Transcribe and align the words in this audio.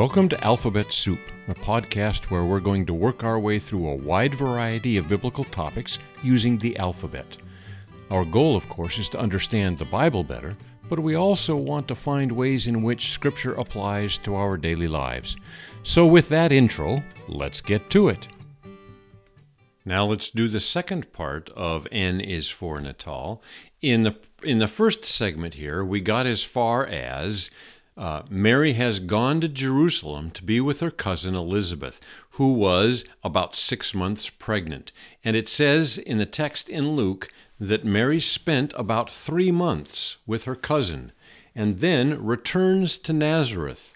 Welcome 0.00 0.30
to 0.30 0.42
Alphabet 0.42 0.94
Soup, 0.94 1.18
a 1.46 1.52
podcast 1.52 2.30
where 2.30 2.44
we're 2.44 2.58
going 2.58 2.86
to 2.86 2.94
work 2.94 3.22
our 3.22 3.38
way 3.38 3.58
through 3.58 3.86
a 3.86 3.94
wide 3.94 4.34
variety 4.34 4.96
of 4.96 5.10
biblical 5.10 5.44
topics 5.44 5.98
using 6.22 6.56
the 6.56 6.74
alphabet. 6.78 7.36
Our 8.10 8.24
goal, 8.24 8.56
of 8.56 8.66
course, 8.70 8.96
is 8.96 9.10
to 9.10 9.20
understand 9.20 9.76
the 9.76 9.84
Bible 9.84 10.24
better, 10.24 10.56
but 10.88 11.00
we 11.00 11.16
also 11.16 11.54
want 11.54 11.86
to 11.88 11.94
find 11.94 12.32
ways 12.32 12.66
in 12.66 12.82
which 12.82 13.10
Scripture 13.10 13.52
applies 13.52 14.16
to 14.18 14.34
our 14.36 14.56
daily 14.56 14.88
lives. 14.88 15.36
So, 15.82 16.06
with 16.06 16.30
that 16.30 16.50
intro, 16.50 17.02
let's 17.28 17.60
get 17.60 17.90
to 17.90 18.08
it. 18.08 18.26
Now 19.84 20.06
let's 20.06 20.30
do 20.30 20.48
the 20.48 20.60
second 20.60 21.12
part 21.12 21.50
of 21.50 21.86
N 21.92 22.22
is 22.22 22.48
for 22.48 22.80
Natal. 22.80 23.42
In 23.82 24.04
the 24.04 24.16
in 24.42 24.60
the 24.60 24.68
first 24.68 25.04
segment 25.04 25.54
here, 25.54 25.84
we 25.84 26.00
got 26.00 26.26
as 26.26 26.42
far 26.42 26.86
as 26.86 27.50
uh, 27.96 28.22
Mary 28.30 28.74
has 28.74 29.00
gone 29.00 29.40
to 29.40 29.48
Jerusalem 29.48 30.30
to 30.32 30.44
be 30.44 30.60
with 30.60 30.80
her 30.80 30.90
cousin 30.90 31.34
Elizabeth, 31.34 32.00
who 32.32 32.52
was 32.52 33.04
about 33.22 33.56
six 33.56 33.94
months 33.94 34.30
pregnant. 34.30 34.92
And 35.24 35.36
it 35.36 35.48
says 35.48 35.98
in 35.98 36.18
the 36.18 36.26
text 36.26 36.68
in 36.68 36.92
Luke 36.92 37.30
that 37.58 37.84
Mary 37.84 38.20
spent 38.20 38.72
about 38.76 39.10
three 39.10 39.50
months 39.50 40.16
with 40.26 40.44
her 40.44 40.54
cousin 40.54 41.12
and 41.54 41.80
then 41.80 42.24
returns 42.24 42.96
to 42.96 43.12
Nazareth. 43.12 43.92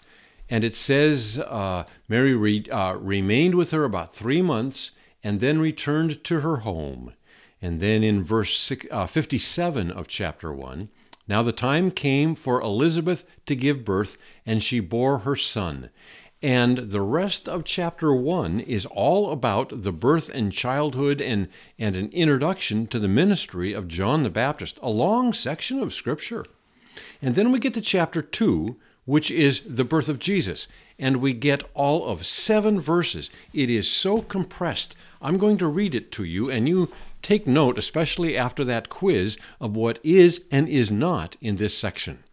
And 0.49 0.63
it 0.63 0.75
says 0.75 1.39
uh, 1.39 1.85
Mary 2.07 2.35
re- 2.35 2.65
uh, 2.71 2.95
remained 2.95 3.55
with 3.55 3.71
her 3.71 3.83
about 3.83 4.13
three 4.13 4.41
months 4.41 4.91
and 5.23 5.39
then 5.39 5.59
returned 5.59 6.23
to 6.25 6.41
her 6.41 6.57
home. 6.57 7.13
And 7.61 7.79
then 7.79 8.03
in 8.03 8.23
verse 8.23 8.57
six, 8.59 8.85
uh, 8.91 9.07
57 9.07 9.89
of 9.89 10.07
chapter 10.07 10.53
1, 10.53 10.89
now 11.27 11.41
the 11.41 11.51
time 11.51 11.91
came 11.91 12.35
for 12.35 12.61
Elizabeth 12.61 13.25
to 13.45 13.55
give 13.55 13.85
birth, 13.85 14.17
and 14.45 14.63
she 14.63 14.79
bore 14.79 15.19
her 15.19 15.35
son. 15.35 15.89
And 16.41 16.77
the 16.77 17.01
rest 17.01 17.49
of 17.49 17.63
chapter 17.63 18.13
1 18.13 18.59
is 18.59 18.85
all 18.85 19.31
about 19.31 19.83
the 19.83 19.91
birth 19.91 20.29
and 20.29 20.51
childhood 20.51 21.19
and, 21.19 21.47
and 21.79 21.95
an 21.95 22.11
introduction 22.11 22.85
to 22.87 22.99
the 22.99 23.07
ministry 23.07 23.73
of 23.73 23.87
John 23.87 24.21
the 24.21 24.29
Baptist, 24.29 24.77
a 24.83 24.89
long 24.89 25.33
section 25.33 25.79
of 25.79 25.93
Scripture. 25.93 26.45
And 27.21 27.33
then 27.33 27.51
we 27.51 27.59
get 27.59 27.73
to 27.73 27.81
chapter 27.81 28.21
2, 28.21 28.75
which 29.05 29.31
is 29.31 29.61
the 29.67 29.83
birth 29.83 30.09
of 30.09 30.19
Jesus. 30.19 30.67
And 30.99 31.17
we 31.17 31.33
get 31.33 31.63
all 31.73 32.05
of 32.05 32.27
seven 32.27 32.79
verses. 32.79 33.29
It 33.51 33.69
is 33.71 33.89
so 33.89 34.21
compressed. 34.21 34.95
I'm 35.21 35.37
going 35.39 35.57
to 35.57 35.67
read 35.67 35.95
it 35.95 36.11
to 36.13 36.23
you, 36.23 36.51
and 36.51 36.69
you 36.69 36.91
take 37.25 37.47
note, 37.47 37.79
especially 37.79 38.37
after 38.37 38.63
that 38.63 38.87
quiz, 38.87 39.35
of 39.59 39.75
what 39.75 39.99
is 40.03 40.45
and 40.51 40.69
is 40.69 40.91
not 40.91 41.35
in 41.41 41.55
this 41.55 41.75
section. 41.75 42.23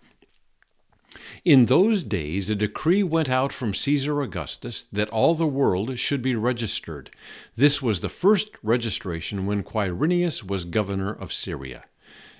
In 1.46 1.64
those 1.64 2.02
days, 2.02 2.50
a 2.50 2.54
decree 2.54 3.02
went 3.02 3.30
out 3.30 3.54
from 3.54 3.72
Caesar 3.72 4.20
Augustus 4.20 4.84
that 4.92 5.08
all 5.08 5.34
the 5.34 5.46
world 5.46 5.98
should 5.98 6.20
be 6.20 6.36
registered. 6.36 7.10
This 7.56 7.80
was 7.80 8.00
the 8.00 8.10
first 8.10 8.50
registration 8.62 9.46
when 9.46 9.62
Quirinius 9.62 10.44
was 10.44 10.66
governor 10.66 11.10
of 11.10 11.32
Syria. 11.32 11.84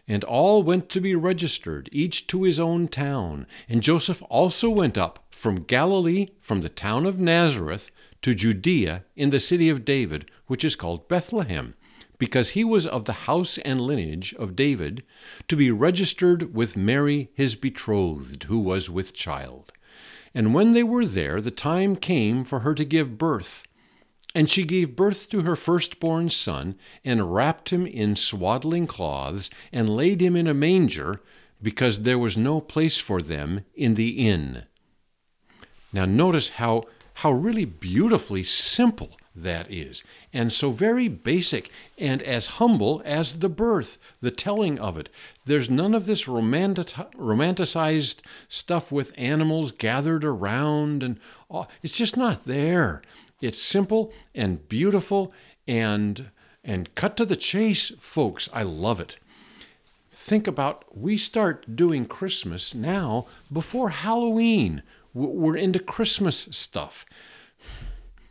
And 0.07 0.23
all 0.23 0.63
went 0.63 0.91
to 0.91 1.01
be 1.01 1.15
registered, 1.15 1.89
each 1.91 2.27
to 2.27 2.43
his 2.43 2.61
own 2.61 2.87
town. 2.87 3.47
And 3.67 3.83
Joseph 3.83 4.23
also 4.29 4.69
went 4.69 4.99
up 4.99 5.25
from 5.31 5.65
Galilee, 5.65 6.29
from 6.43 6.61
the 6.61 6.69
town 6.69 7.07
of 7.07 7.19
Nazareth, 7.19 7.91
to 8.21 8.35
Judea, 8.35 9.05
in 9.17 9.31
the 9.31 9.41
city 9.41 9.71
of 9.71 9.87
David, 9.87 10.31
which 10.49 10.65
is 10.65 10.77
called 10.77 11.09
Bethlehem 11.09 11.75
because 12.23 12.51
he 12.51 12.63
was 12.63 12.87
of 12.87 13.05
the 13.05 13.27
house 13.27 13.59
and 13.59 13.81
lineage 13.81 14.33
of 14.35 14.55
David, 14.55 15.03
to 15.49 15.57
be 15.57 15.73
registered 15.73 16.55
with 16.55 16.77
Mary 16.77 17.33
his 17.35 17.57
betrothed, 17.57 18.45
who 18.45 18.61
was 18.61 18.89
with 18.89 19.13
child. 19.13 19.73
And 20.33 20.55
when 20.55 20.71
they 20.71 20.85
were 20.85 21.05
there, 21.05 21.41
the 21.41 21.51
time 21.51 21.97
came 21.97 22.45
for 22.45 22.61
her 22.61 22.77
to 22.77 22.85
give 22.85 23.19
birth. 23.19 23.65
And 24.37 24.49
she 24.49 24.63
gave 24.63 24.95
birth 24.95 25.31
to 25.31 25.43
her 25.43 25.57
firstborn 25.57 26.31
son, 26.31 26.77
and 27.05 27.35
wrapped 27.35 27.71
him 27.71 27.89
in 27.89 28.15
swaddling 28.15 28.87
cloths, 28.87 29.51
and 29.73 29.91
laid 29.91 30.23
him 30.23 30.37
in 30.37 30.47
a 30.47 30.55
manger, 30.55 31.21
because 31.61 32.03
there 32.03 32.21
was 32.21 32.37
no 32.37 32.61
place 32.61 32.99
for 32.99 33.21
them 33.21 33.65
in 33.75 33.95
the 33.95 34.29
inn. 34.29 34.63
Now, 35.93 36.05
notice 36.05 36.51
how, 36.51 36.85
how 37.15 37.33
really 37.33 37.65
beautifully 37.65 38.45
simple 38.45 39.17
that 39.35 39.71
is, 39.71 40.03
and 40.33 40.53
so 40.53 40.71
very 40.71 41.09
basic 41.09 41.71
and 41.99 42.23
as 42.23 42.59
humble 42.59 43.01
as 43.05 43.39
the 43.39 43.49
birth, 43.49 43.99
the 44.21 44.31
telling 44.31 44.79
of 44.79 44.99
it. 44.99 45.09
There's 45.47 45.71
none 45.71 45.95
of 45.95 46.07
this 46.07 46.25
romanticized 46.25 48.21
stuff 48.49 48.93
with 48.93 49.15
animals 49.17 49.73
gathered 49.73 50.25
around, 50.25 51.03
and 51.03 51.19
it's 51.83 51.97
just 51.97 52.17
not 52.17 52.45
there. 52.47 53.03
It's 53.41 53.59
simple 53.61 54.13
and 54.35 54.69
beautiful 54.69 55.33
and 55.67 56.31
and 56.65 56.95
cut 56.95 57.17
to 57.17 57.25
the 57.25 57.35
chase, 57.35 57.91
folks. 57.99 58.49
I 58.53 58.63
love 58.63 59.01
it. 59.01 59.17
Think 60.13 60.47
about 60.47 60.85
we 60.97 61.17
start 61.17 61.75
doing 61.75 62.07
Christmas 62.07 62.75
now 62.75 63.27
before 63.53 63.89
Halloween. 63.91 64.83
We're 65.15 65.57
into 65.57 65.79
Christmas 65.81 66.49
stuff. 66.53 67.05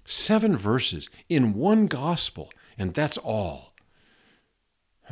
Seven 0.06 0.58
verses 0.58 1.10
in 1.30 1.54
one 1.54 1.88
gospel, 1.88 2.52
and 2.78 2.94
that's 2.94 3.18
all. 3.18 3.74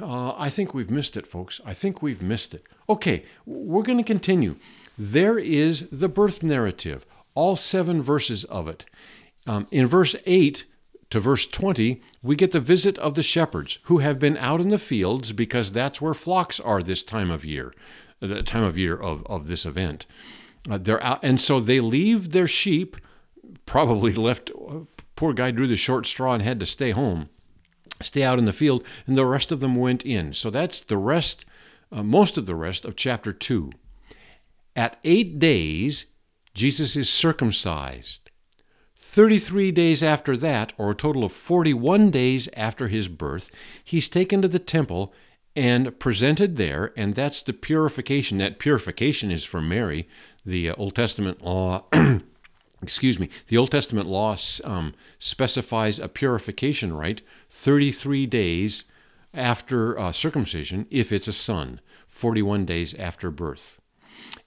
Uh, 0.02 0.34
I 0.38 0.50
think 0.50 0.74
we've 0.74 0.90
missed 0.90 1.18
it, 1.18 1.28
folks. 1.28 1.60
I 1.66 1.74
think 1.74 2.02
we've 2.02 2.22
missed 2.22 2.54
it. 2.54 2.64
Okay, 2.88 3.26
we're 3.46 3.84
going 3.84 3.98
to 3.98 4.04
continue. 4.04 4.56
There 4.98 5.38
is 5.38 5.88
the 5.92 6.10
birth 6.10 6.42
narrative, 6.44 7.06
all 7.36 7.56
seven 7.56 8.02
verses 8.02 8.44
of 8.46 8.68
it. 8.68 8.86
Um, 9.46 9.68
in 9.72 9.88
verse 9.88 10.16
8 10.26 10.66
to 11.10 11.20
verse 11.20 11.46
20, 11.46 12.02
we 12.22 12.36
get 12.36 12.52
the 12.52 12.60
visit 12.60 12.98
of 13.00 13.16
the 13.16 13.24
shepherds 13.24 13.80
who 13.84 14.00
have 14.00 14.20
been 14.20 14.38
out 14.38 14.62
in 14.62 14.70
the 14.70 14.78
fields 14.78 15.32
because 15.32 15.72
that's 15.72 16.02
where 16.02 16.14
flocks 16.14 16.60
are 16.60 16.84
this 16.84 17.04
time 17.04 17.32
of 17.32 17.46
year, 17.46 17.74
the 18.20 18.44
time 18.44 18.64
of 18.64 18.78
year 18.78 18.96
of, 18.96 19.26
of 19.28 19.48
this 19.48 19.66
event. 19.66 20.06
Uh, 20.70 20.78
they're 20.78 21.04
out, 21.04 21.20
and 21.24 21.40
so 21.40 21.60
they 21.60 21.80
leave 21.80 22.32
their 22.32 22.48
sheep 22.48 22.98
probably 23.66 24.14
left, 24.14 24.52
poor 25.16 25.34
guy 25.34 25.52
drew 25.52 25.68
the 25.68 25.76
short 25.76 26.06
straw 26.06 26.34
and 26.34 26.44
had 26.44 26.60
to 26.60 26.66
stay 26.66 26.92
home, 26.92 27.30
stay 28.02 28.24
out 28.24 28.40
in 28.40 28.46
the 28.46 28.54
field, 28.54 28.84
and 29.06 29.18
the 29.18 29.26
rest 29.26 29.52
of 29.52 29.60
them 29.60 29.76
went 29.76 30.06
in. 30.06 30.34
So 30.34 30.50
that's 30.50 30.80
the 30.80 30.98
rest, 30.98 31.46
uh, 31.92 32.04
most 32.04 32.38
of 32.38 32.46
the 32.46 32.56
rest 32.56 32.86
of 32.86 32.96
chapter 32.96 33.34
2. 33.34 33.72
At 34.76 34.98
eight 35.04 35.40
days, 35.40 36.06
Jesus 36.54 36.96
is 36.96 37.10
circumcised. 37.10 38.30
33 38.96 39.72
days 39.72 40.04
after 40.04 40.38
that, 40.38 40.72
or 40.78 40.92
a 40.92 40.96
total 40.96 41.24
of 41.24 41.32
41 41.32 42.12
days 42.12 42.48
after 42.56 42.88
his 42.88 43.08
birth, 43.08 43.50
he's 43.84 44.08
taken 44.08 44.42
to 44.42 44.48
the 44.48 44.60
temple 44.60 45.14
and 45.56 45.98
presented 46.00 46.58
there, 46.58 46.94
and 46.96 47.16
that's 47.16 47.42
the 47.42 47.54
purification. 47.54 48.38
That 48.38 48.60
purification 48.60 49.32
is 49.32 49.44
for 49.44 49.62
Mary. 49.62 50.08
The 50.46 50.70
uh, 50.70 50.76
Old 50.78 50.96
Testament 50.96 51.42
law 51.42 51.86
excuse 52.82 53.20
me, 53.20 53.30
the 53.48 53.58
Old 53.58 53.72
Testament 53.72 54.08
law 54.08 54.38
um, 54.64 54.94
specifies 55.20 56.00
a 56.00 56.08
purification 56.08 56.94
rite 56.94 57.22
33 57.50 58.26
days 58.26 58.86
after 59.34 59.98
uh, 60.00 60.12
circumcision 60.12 60.88
if 60.90 61.12
it's 61.12 61.28
a 61.28 61.34
son, 61.34 61.82
41 62.08 62.66
days 62.66 62.94
after 62.96 63.30
birth. 63.30 63.80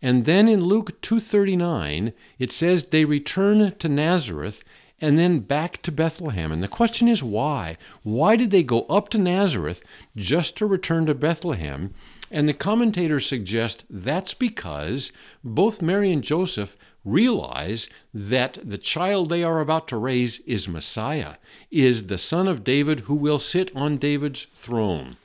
And 0.00 0.24
then 0.24 0.48
in 0.48 0.64
Luke 0.64 1.00
2:39 1.00 2.12
it 2.38 2.52
says 2.52 2.84
they 2.84 3.04
return 3.04 3.74
to 3.78 3.88
Nazareth 3.88 4.64
and 5.00 5.18
then 5.18 5.40
back 5.40 5.82
to 5.82 5.92
Bethlehem. 5.92 6.52
And 6.52 6.62
the 6.62 6.68
question 6.68 7.08
is 7.08 7.22
why? 7.22 7.76
Why 8.02 8.36
did 8.36 8.50
they 8.50 8.62
go 8.62 8.82
up 8.82 9.08
to 9.10 9.18
Nazareth 9.18 9.82
just 10.16 10.56
to 10.56 10.66
return 10.66 11.06
to 11.06 11.14
Bethlehem? 11.14 11.92
And 12.30 12.48
the 12.48 12.54
commentators 12.54 13.26
suggest 13.26 13.84
that's 13.90 14.32
because 14.32 15.12
both 15.44 15.82
Mary 15.82 16.12
and 16.12 16.22
Joseph 16.22 16.76
realize 17.04 17.88
that 18.14 18.58
the 18.62 18.78
child 18.78 19.28
they 19.28 19.42
are 19.42 19.60
about 19.60 19.88
to 19.88 19.96
raise 19.96 20.38
is 20.40 20.68
Messiah, 20.68 21.34
is 21.70 22.06
the 22.06 22.18
son 22.18 22.46
of 22.46 22.64
David 22.64 23.00
who 23.00 23.14
will 23.14 23.38
sit 23.38 23.74
on 23.74 23.96
David's 23.96 24.46
throne. 24.54 25.16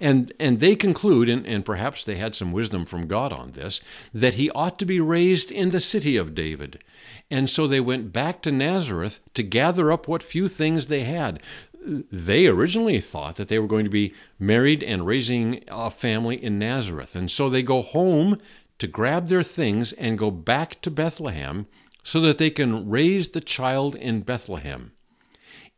And, 0.00 0.32
and 0.40 0.60
they 0.60 0.76
conclude, 0.76 1.28
and, 1.28 1.46
and 1.46 1.64
perhaps 1.64 2.04
they 2.04 2.16
had 2.16 2.34
some 2.34 2.52
wisdom 2.52 2.86
from 2.86 3.06
God 3.06 3.32
on 3.32 3.52
this, 3.52 3.82
that 4.14 4.34
he 4.34 4.48
ought 4.50 4.78
to 4.78 4.86
be 4.86 4.98
raised 4.98 5.52
in 5.52 5.70
the 5.70 5.80
city 5.80 6.16
of 6.16 6.34
David. 6.34 6.82
And 7.30 7.50
so 7.50 7.66
they 7.66 7.80
went 7.80 8.12
back 8.12 8.40
to 8.42 8.50
Nazareth 8.50 9.20
to 9.34 9.42
gather 9.42 9.92
up 9.92 10.08
what 10.08 10.22
few 10.22 10.48
things 10.48 10.86
they 10.86 11.04
had. 11.04 11.40
They 11.84 12.46
originally 12.46 13.00
thought 13.00 13.36
that 13.36 13.48
they 13.48 13.58
were 13.58 13.66
going 13.66 13.84
to 13.84 13.90
be 13.90 14.14
married 14.38 14.82
and 14.82 15.06
raising 15.06 15.64
a 15.68 15.90
family 15.90 16.42
in 16.42 16.58
Nazareth. 16.58 17.14
And 17.14 17.30
so 17.30 17.50
they 17.50 17.62
go 17.62 17.82
home 17.82 18.38
to 18.80 18.88
grab 18.88 19.28
their 19.28 19.42
things 19.42 19.92
and 19.92 20.18
go 20.18 20.30
back 20.30 20.80
to 20.82 20.90
Bethlehem 20.90 21.66
so 22.02 22.20
that 22.20 22.38
they 22.38 22.50
can 22.50 22.88
raise 22.88 23.28
the 23.28 23.40
child 23.40 23.94
in 23.94 24.22
Bethlehem. 24.22 24.92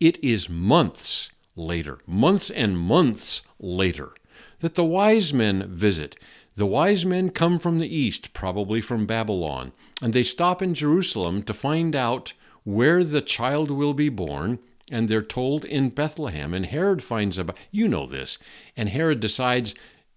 It 0.00 0.22
is 0.25 0.49
months 0.49 1.31
later, 1.54 1.99
months 2.06 2.49
and 2.50 2.78
months 2.78 3.43
later, 3.60 4.12
that 4.60 4.75
the 4.75 4.84
wise 4.84 5.34
men 5.34 5.69
visit. 5.69 6.16
The 6.54 6.66
wise 6.66 7.04
men 7.04 7.31
come 7.31 7.58
from 7.58 7.78
the 7.78 7.94
east, 7.94 8.32
probably 8.32 8.81
from 8.81 9.06
Babylon, 9.06 9.72
and 10.00 10.12
they 10.12 10.22
stop 10.22 10.62
in 10.62 10.75
Jerusalem 10.75 11.43
to 11.44 11.54
find 11.54 11.96
out 11.96 12.32
where 12.64 13.04
the 13.04 13.22
child 13.22 13.70
will 13.70 13.94
be 13.94 14.08
born, 14.08 14.58
and 14.90 15.08
they're 15.08 15.22
told 15.22 15.64
in 15.64 15.88
Bethlehem. 15.88 16.52
And 16.54 16.66
Herod 16.66 17.02
finds 17.02 17.38
out, 17.38 17.56
you 17.70 17.88
know 17.88 18.06
this, 18.06 18.38
and 18.76 18.90
Herod 18.90 19.20
decides 19.20 19.75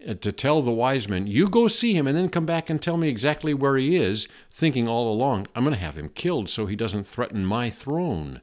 Uh, 0.07 0.13
to 0.15 0.31
tell 0.31 0.61
the 0.61 0.71
wise 0.71 1.07
men, 1.07 1.25
You 1.27 1.47
go 1.47 1.67
see 1.67 1.93
him 1.93 2.05
and 2.07 2.17
then 2.17 2.29
come 2.29 2.45
back 2.45 2.69
and 2.69 2.81
tell 2.81 2.97
me 2.97 3.07
exactly 3.07 3.53
where 3.53 3.77
he 3.77 3.95
is, 3.95 4.27
thinking 4.49 4.87
all 4.87 5.11
along, 5.11 5.47
I'm 5.55 5.63
going 5.63 5.75
to 5.75 5.81
have 5.81 5.97
him 5.97 6.09
killed 6.09 6.49
so 6.49 6.65
he 6.65 6.75
doesn't 6.75 7.05
threaten 7.05 7.45
my 7.45 7.69
throne. 7.69 8.41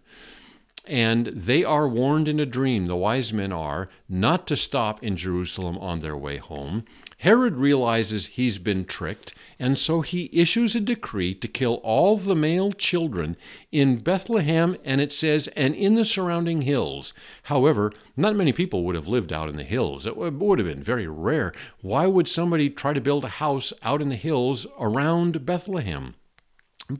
And 0.84 1.28
they 1.28 1.62
are 1.62 1.86
warned 1.86 2.28
in 2.28 2.40
a 2.40 2.46
dream, 2.46 2.86
the 2.86 2.96
wise 2.96 3.32
men 3.32 3.52
are, 3.52 3.88
not 4.08 4.48
to 4.48 4.56
stop 4.56 5.02
in 5.02 5.16
Jerusalem 5.16 5.78
on 5.78 6.00
their 6.00 6.16
way 6.16 6.38
home. 6.38 6.84
Herod 7.18 7.54
realizes 7.54 8.26
he's 8.26 8.58
been 8.58 8.84
tricked, 8.84 9.32
and 9.60 9.78
so 9.78 10.00
he 10.00 10.28
issues 10.32 10.74
a 10.74 10.80
decree 10.80 11.34
to 11.34 11.46
kill 11.46 11.74
all 11.84 12.16
the 12.16 12.34
male 12.34 12.72
children 12.72 13.36
in 13.70 13.98
Bethlehem, 13.98 14.76
and 14.84 15.00
it 15.00 15.12
says, 15.12 15.46
and 15.54 15.72
in 15.76 15.94
the 15.94 16.04
surrounding 16.04 16.62
hills. 16.62 17.14
However, 17.44 17.92
not 18.16 18.34
many 18.34 18.52
people 18.52 18.82
would 18.82 18.96
have 18.96 19.06
lived 19.06 19.32
out 19.32 19.48
in 19.48 19.54
the 19.54 19.62
hills. 19.62 20.04
It 20.04 20.16
would 20.16 20.58
have 20.58 20.66
been 20.66 20.82
very 20.82 21.06
rare. 21.06 21.52
Why 21.80 22.06
would 22.06 22.26
somebody 22.26 22.68
try 22.68 22.92
to 22.92 23.00
build 23.00 23.24
a 23.24 23.28
house 23.28 23.72
out 23.84 24.02
in 24.02 24.08
the 24.08 24.16
hills 24.16 24.66
around 24.80 25.46
Bethlehem? 25.46 26.16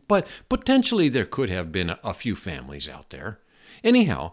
But 0.07 0.29
potentially 0.49 1.09
there 1.09 1.27
could 1.27 1.51
have 1.51 1.73
been 1.73 1.97
a 2.05 2.15
few 2.15 2.37
families 2.37 2.89
out 2.89 3.11
there. 3.11 3.41
Anyhow, 3.85 4.33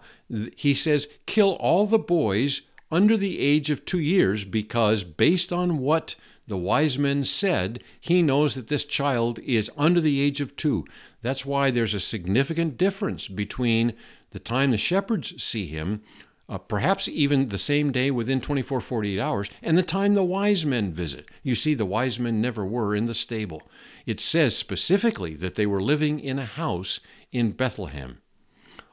he 0.55 0.73
says, 0.73 1.07
kill 1.25 1.53
all 1.53 1.85
the 1.85 1.99
boys 1.99 2.61
under 2.91 3.17
the 3.17 3.39
age 3.39 3.69
of 3.69 3.85
two 3.85 3.99
years 3.99 4.45
because, 4.45 5.03
based 5.03 5.51
on 5.53 5.79
what 5.79 6.15
the 6.47 6.57
wise 6.57 6.97
men 6.97 7.23
said, 7.23 7.83
he 7.99 8.23
knows 8.23 8.55
that 8.55 8.67
this 8.67 8.83
child 8.83 9.39
is 9.39 9.69
under 9.77 10.01
the 10.01 10.19
age 10.19 10.41
of 10.41 10.55
two. 10.55 10.85
That's 11.21 11.45
why 11.45 11.69
there's 11.69 11.93
a 11.93 11.99
significant 11.99 12.77
difference 12.77 13.27
between 13.27 13.93
the 14.31 14.39
time 14.39 14.71
the 14.71 14.77
shepherds 14.77 15.41
see 15.41 15.67
him, 15.67 16.01
uh, 16.47 16.57
perhaps 16.57 17.07
even 17.07 17.49
the 17.49 17.59
same 17.59 17.91
day 17.91 18.09
within 18.09 18.41
24, 18.41 18.81
48 18.81 19.19
hours, 19.19 19.49
and 19.61 19.77
the 19.77 19.83
time 19.83 20.15
the 20.15 20.23
wise 20.23 20.65
men 20.65 20.91
visit. 20.91 21.29
You 21.43 21.53
see, 21.53 21.75
the 21.75 21.85
wise 21.85 22.19
men 22.19 22.41
never 22.41 22.65
were 22.65 22.95
in 22.95 23.05
the 23.05 23.13
stable. 23.13 23.61
It 24.07 24.19
says 24.19 24.57
specifically 24.57 25.35
that 25.35 25.53
they 25.53 25.67
were 25.67 25.81
living 25.81 26.19
in 26.19 26.39
a 26.39 26.45
house 26.45 26.99
in 27.31 27.51
Bethlehem. 27.51 28.21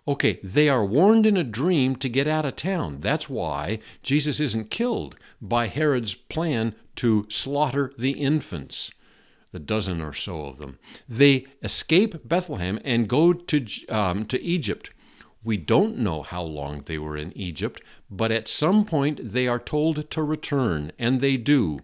Okay, 0.09 0.39
they 0.43 0.69
are 0.69 0.85
warned 0.85 1.27
in 1.27 1.37
a 1.37 1.43
dream 1.43 1.97
to 1.97 2.09
get 2.09 2.29
out 2.29 2.45
of 2.45 2.55
town. 2.55 3.01
That's 3.01 3.29
why 3.29 3.81
Jesus 4.05 4.39
isn't 4.39 4.71
killed 4.71 5.17
by 5.43 5.67
Herod's 5.67 6.15
plan 6.15 6.77
to 6.97 7.27
slaughter 7.29 7.93
the 7.99 8.13
infants, 8.13 8.93
the 9.51 9.59
dozen 9.59 10.01
or 10.01 10.13
so 10.13 10.47
of 10.47 10.59
them. 10.59 10.79
They 11.09 11.47
escape 11.63 12.29
Bethlehem 12.29 12.79
and 12.85 13.09
go 13.09 13.33
to, 13.33 13.87
um, 13.89 14.27
to 14.27 14.41
Egypt. 14.41 14.91
We 15.43 15.57
don't 15.57 15.99
know 15.99 16.23
how 16.23 16.43
long 16.43 16.83
they 16.83 16.99
were 16.99 17.17
in 17.17 17.37
Egypt, 17.37 17.83
but 18.09 18.31
at 18.31 18.49
some 18.49 18.85
point 18.85 19.33
they 19.33 19.49
are 19.49 19.59
told 19.59 20.09
to 20.11 20.23
return, 20.23 20.93
and 20.99 21.21
they 21.21 21.37
do. 21.37 21.81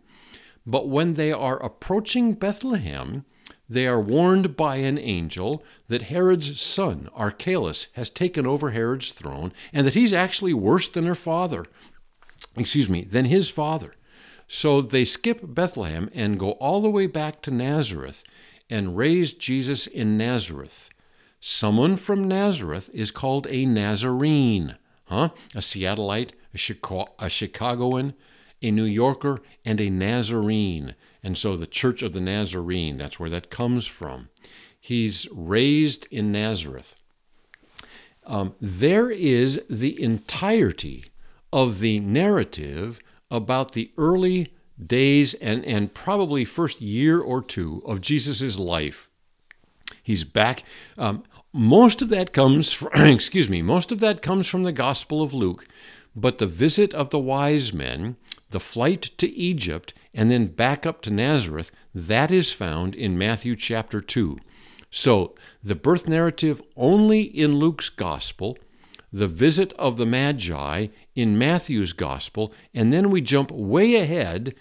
But 0.65 0.89
when 0.89 1.15
they 1.15 1.33
are 1.33 1.61
approaching 1.63 2.35
Bethlehem, 2.35 3.25
they 3.73 3.87
are 3.87 4.01
warned 4.01 4.57
by 4.57 4.77
an 4.77 4.99
angel 4.99 5.63
that 5.89 6.05
Herod's 6.05 6.61
son, 6.61 7.09
Archelaus, 7.15 7.89
has 7.95 8.11
taken 8.11 8.47
over 8.47 8.71
Herod's 8.71 9.13
throne 9.13 9.53
and 9.73 9.87
that 9.87 9.95
he's 9.95 10.13
actually 10.13 10.55
worse 10.55 10.89
than 10.89 11.07
her 11.07 11.15
father. 11.15 11.67
Excuse 12.57 12.89
me, 12.89 13.05
than 13.05 13.27
his 13.27 13.49
father. 13.49 13.95
So 14.47 14.83
they 14.83 15.05
skip 15.05 15.41
Bethlehem 15.43 16.11
and 16.15 16.39
go 16.39 16.53
all 16.53 16.83
the 16.83 16.91
way 16.91 17.07
back 17.07 17.41
to 17.43 17.51
Nazareth 17.51 18.23
and 18.69 18.97
raise 18.97 19.33
Jesus 19.33 19.87
in 19.87 20.19
Nazareth. 20.19 20.91
Someone 21.41 21.97
from 21.97 22.29
Nazareth 22.29 22.91
is 22.93 23.11
called 23.11 23.47
a 23.49 23.67
Nazarene, 23.67 24.77
huh? 25.07 25.31
A 25.55 25.59
Seattleite, 25.59 26.33
a, 26.55 26.59
Chicago, 26.59 27.13
a 27.19 27.29
Chicagoan, 27.29 28.15
a 28.61 28.71
New 28.71 28.85
Yorker, 28.85 29.41
and 29.65 29.81
a 29.81 29.91
Nazarene. 29.91 30.95
And 31.23 31.39
so 31.39 31.57
the 31.57 31.67
Church 31.67 32.03
of 32.03 32.13
the 32.13 32.21
Nazarene, 32.21 32.99
that's 32.99 33.21
where 33.21 33.31
that 33.31 33.51
comes 33.51 33.87
from. 33.87 34.29
He's 34.79 35.29
raised 35.31 36.07
in 36.11 36.33
Nazareth. 36.33 36.97
Um, 38.27 38.55
there 38.61 39.11
is 39.11 39.63
the 39.69 40.01
entirety 40.01 41.07
of 41.53 41.81
the 41.81 42.01
narrative 42.01 43.01
about 43.31 43.73
the 43.73 43.93
early 43.97 44.53
days 44.85 45.35
and, 45.35 45.65
and 45.65 45.95
probably 45.95 46.45
first 46.45 46.81
year 46.81 47.21
or 47.21 47.43
two 47.43 47.83
of 47.87 48.01
Jesus' 48.01 48.59
life. 48.59 49.09
He's 50.03 50.25
back. 50.25 50.65
Um, 50.99 51.23
most 51.53 52.03
of 52.03 52.09
that 52.09 52.33
comes 52.33 52.73
from, 52.73 52.91
excuse 52.95 53.49
me, 53.49 53.63
most 53.63 53.93
of 53.93 54.01
that 54.01 54.23
comes 54.23 54.49
from 54.49 54.63
the 54.63 54.73
Gospel 54.73 55.23
of 55.23 55.35
Luke, 55.35 55.67
but 56.15 56.39
the 56.39 56.47
visit 56.47 56.93
of 56.95 57.11
the 57.11 57.19
wise 57.19 57.73
men, 57.73 58.17
the 58.51 58.61
flight 58.61 59.03
to 59.19 59.29
Egypt, 59.29 59.95
and 60.15 60.31
then 60.31 60.47
back 60.47 60.85
up 60.85 61.01
to 61.03 61.11
Nazareth, 61.11 61.71
that 61.95 62.31
is 62.31 62.53
found 62.53 62.95
in 62.95 63.19
Matthew 63.19 63.57
chapter 63.57 64.01
2. 64.01 64.39
So 64.91 65.35
the 65.63 65.75
birth 65.75 66.07
narrative 66.07 66.63
only 66.77 67.23
in 67.23 67.57
Luke's 67.57 67.89
gospel, 67.89 68.59
the 69.13 69.29
visit 69.29 69.73
of 69.75 69.97
the 69.97 70.07
Magi 70.07 70.89
in 71.15 71.39
Matthew's 71.39 71.93
gospel, 71.93 72.53
and 72.75 72.93
then 72.93 73.11
we 73.11 73.21
jump 73.21 73.51
way 73.51 73.95
ahead 73.95 74.55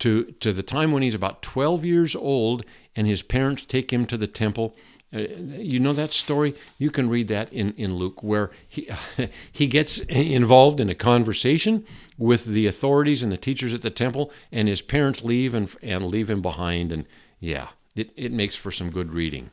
to, 0.00 0.24
to 0.40 0.52
the 0.52 0.62
time 0.62 0.90
when 0.90 1.02
he's 1.02 1.14
about 1.14 1.42
12 1.42 1.84
years 1.84 2.16
old 2.16 2.64
and 2.96 3.06
his 3.06 3.22
parents 3.22 3.64
take 3.64 3.92
him 3.92 4.06
to 4.06 4.16
the 4.16 4.26
temple. 4.26 4.74
Uh, 5.14 5.18
you 5.18 5.78
know 5.78 5.92
that 5.92 6.12
story? 6.12 6.54
You 6.78 6.90
can 6.90 7.08
read 7.08 7.28
that 7.28 7.52
in, 7.52 7.74
in 7.74 7.96
Luke, 7.96 8.22
where 8.22 8.50
he, 8.66 8.88
he 9.52 9.66
gets 9.66 9.98
involved 10.00 10.80
in 10.80 10.88
a 10.88 10.94
conversation 10.94 11.84
with 12.16 12.46
the 12.46 12.66
authorities 12.66 13.22
and 13.22 13.30
the 13.30 13.36
teachers 13.36 13.74
at 13.74 13.82
the 13.82 13.90
temple, 13.90 14.30
and 14.50 14.68
his 14.68 14.82
parents 14.82 15.22
leave 15.22 15.54
and, 15.54 15.74
and 15.82 16.04
leave 16.06 16.30
him 16.30 16.40
behind. 16.40 16.92
And 16.92 17.04
yeah, 17.40 17.68
it, 17.94 18.10
it 18.16 18.32
makes 18.32 18.54
for 18.54 18.70
some 18.70 18.90
good 18.90 19.12
reading. 19.12 19.50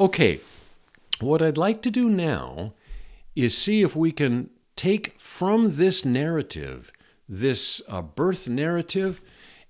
Okay, 0.00 0.40
what 1.20 1.42
I'd 1.42 1.58
like 1.58 1.82
to 1.82 1.90
do 1.90 2.08
now 2.08 2.72
is 3.36 3.56
see 3.56 3.82
if 3.82 3.94
we 3.94 4.12
can 4.12 4.50
take 4.76 5.18
from 5.18 5.76
this 5.76 6.04
narrative, 6.04 6.90
this 7.28 7.82
uh, 7.88 8.02
birth 8.02 8.48
narrative, 8.48 9.20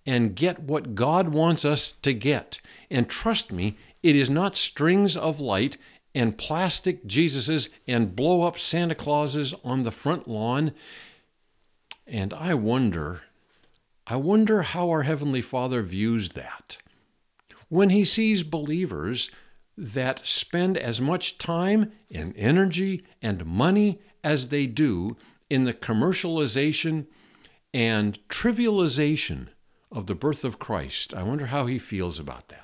and 0.07 0.35
get 0.35 0.61
what 0.61 0.95
God 0.95 1.29
wants 1.29 1.65
us 1.65 1.93
to 2.03 2.13
get. 2.13 2.61
And 2.91 3.09
trust 3.09 3.53
me, 3.53 3.77
it 4.03 4.17
is 4.17 4.29
not 4.29 4.57
strings 4.57 5.17
of 5.17 5.41
light 5.41 5.77
and 6.15 6.37
plastic 6.37 7.07
Jesuses 7.07 7.69
and 7.87 8.15
blow 8.15 8.43
up 8.43 8.59
Santa 8.59 8.95
Clauses 8.95 9.55
on 9.65 9.83
the 9.83 9.91
front 9.91 10.29
lawn. 10.29 10.73
And 12.07 12.35
I 12.35 12.55
wonder, 12.55 13.23
I 14.07 14.17
wonder 14.17 14.63
how 14.63 14.91
our 14.91 15.03
Heavenly 15.03 15.41
Father 15.41 15.83
views 15.83 16.31
that. 16.31 16.79
When 17.69 17.91
He 17.91 18.05
sees 18.05 18.43
believers 18.43 19.31
that 19.79 20.27
spend 20.27 20.77
as 20.77 21.01
much 21.01 21.39
time 21.39 21.93
and 22.11 22.35
energy 22.37 23.05
and 23.23 23.47
money 23.47 24.01
as 24.23 24.49
they 24.49 24.67
do 24.67 25.17
in 25.49 25.65
the 25.65 25.73
commercialization 25.73 27.07
and 27.73 28.19
trivialization 28.29 29.49
of 29.91 30.07
the 30.07 30.15
birth 30.15 30.45
of 30.45 30.59
Christ, 30.59 31.15
I 31.15 31.23
wonder 31.23 31.47
how 31.47 31.67
He 31.67 31.79
feels 31.79 32.19
about 32.19 32.49
that. 32.49 32.62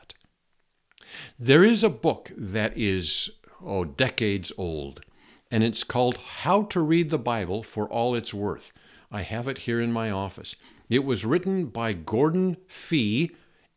There 1.38 1.64
is 1.64 1.84
a 1.84 1.88
book 1.88 2.30
that 2.36 2.76
is, 2.76 3.30
oh, 3.64 3.84
decades 3.84 4.52
old, 4.56 5.02
and 5.50 5.64
it's 5.64 5.84
called 5.84 6.16
How 6.16 6.62
to 6.64 6.80
Read 6.80 7.10
the 7.10 7.18
Bible 7.18 7.62
for 7.62 7.86
All 7.88 8.14
It's 8.14 8.34
Worth. 8.34 8.72
I 9.10 9.22
have 9.22 9.48
it 9.48 9.58
here 9.58 9.80
in 9.80 9.92
my 9.92 10.10
office. 10.10 10.54
It 10.90 11.04
was 11.04 11.24
written 11.24 11.66
by 11.66 11.92
Gordon 11.92 12.56
Fee, 12.66 13.30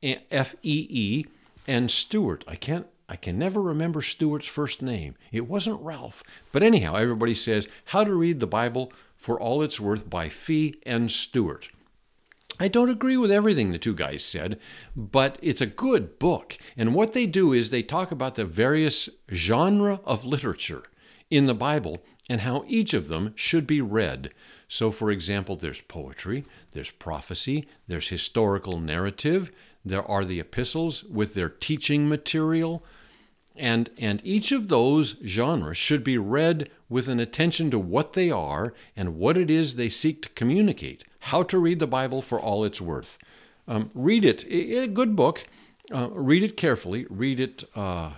eh, 0.04 0.20
F 0.30 0.56
E 0.64 0.88
E, 0.90 1.26
and 1.68 1.90
Stuart. 1.90 2.44
I 2.48 2.56
can't 2.56 2.88
I 3.08 3.18
can 3.18 3.38
never 3.38 3.62
remember 3.62 4.02
Stuart's 4.02 4.48
first 4.48 4.82
name. 4.82 5.16
It 5.34 5.46
wasn't 5.46 5.82
Ralph. 5.82 6.24
But 6.54 6.64
anyhow, 6.64 6.96
everybody 6.96 7.34
says 7.34 7.68
How 7.86 8.06
to 8.06 8.14
Read 8.14 8.40
the 8.40 8.48
Bible 8.48 8.94
for 9.18 9.38
All 9.40 9.62
It's 9.62 9.82
Worth 9.82 10.10
by 10.10 10.30
Fee 10.30 10.76
and 10.86 11.12
Stuart. 11.12 11.70
I 12.62 12.68
don't 12.68 12.92
agree 12.92 13.18
with 13.18 13.32
everything 13.32 13.72
the 13.72 13.80
two 13.80 13.96
guys 13.96 14.24
said, 14.24 14.60
but 14.96 15.40
it's 15.42 15.62
a 15.62 15.66
good 15.66 16.20
book. 16.20 16.60
And 16.78 16.94
what 16.94 17.14
they 17.14 17.26
do 17.26 17.54
is 17.54 17.72
they 17.72 17.82
talk 17.82 18.12
about 18.12 18.36
the 18.36 18.46
various 18.46 19.10
genre 19.34 20.00
of 20.06 20.26
literature 20.26 20.84
in 21.32 21.48
the 21.48 21.56
Bible 21.56 22.04
and 22.30 22.42
how 22.42 22.64
each 22.68 22.94
of 22.94 23.08
them 23.08 23.34
should 23.36 23.66
be 23.66 23.82
read. 23.82 24.30
So, 24.68 24.92
for 24.92 25.10
example, 25.10 25.56
there's 25.56 25.82
poetry, 25.82 26.46
there's 26.74 26.92
prophecy, 26.92 27.68
there's 27.88 28.10
historical 28.10 28.80
narrative, 28.80 29.52
there 29.84 30.04
are 30.04 30.24
the 30.24 30.40
epistles 30.40 31.04
with 31.06 31.34
their 31.34 31.50
teaching 31.50 32.08
material, 32.08 32.86
and, 33.56 33.90
and 33.98 34.22
each 34.24 34.52
of 34.52 34.68
those 34.68 35.18
genres 35.26 35.78
should 35.78 36.04
be 36.04 36.18
read 36.18 36.70
with 36.90 37.08
an 37.08 37.20
attention 37.20 37.70
to 37.72 37.80
what 37.80 38.14
they 38.14 38.32
are 38.32 38.74
and 38.96 39.18
what 39.18 39.38
it 39.38 39.50
is 39.50 39.76
they 39.76 39.90
seek 39.90 40.24
to 40.24 40.30
communicate, 40.30 41.04
how 41.20 41.44
to 41.44 41.58
read 41.58 41.80
the 41.80 41.88
Bible 41.88 42.22
for 42.22 42.40
all 42.40 42.64
it's 42.64 42.82
worth. 42.82 43.18
Um, 43.68 43.92
read 43.94 44.26
it. 44.26 44.44
A 44.50 44.88
good 44.88 45.16
book. 45.16 45.48
Uh, 45.94 46.10
read 46.12 46.44
it 46.44 46.58
carefully. 46.58 47.06
Read 47.10 47.40
it 47.40 47.64
uh, 47.76 48.12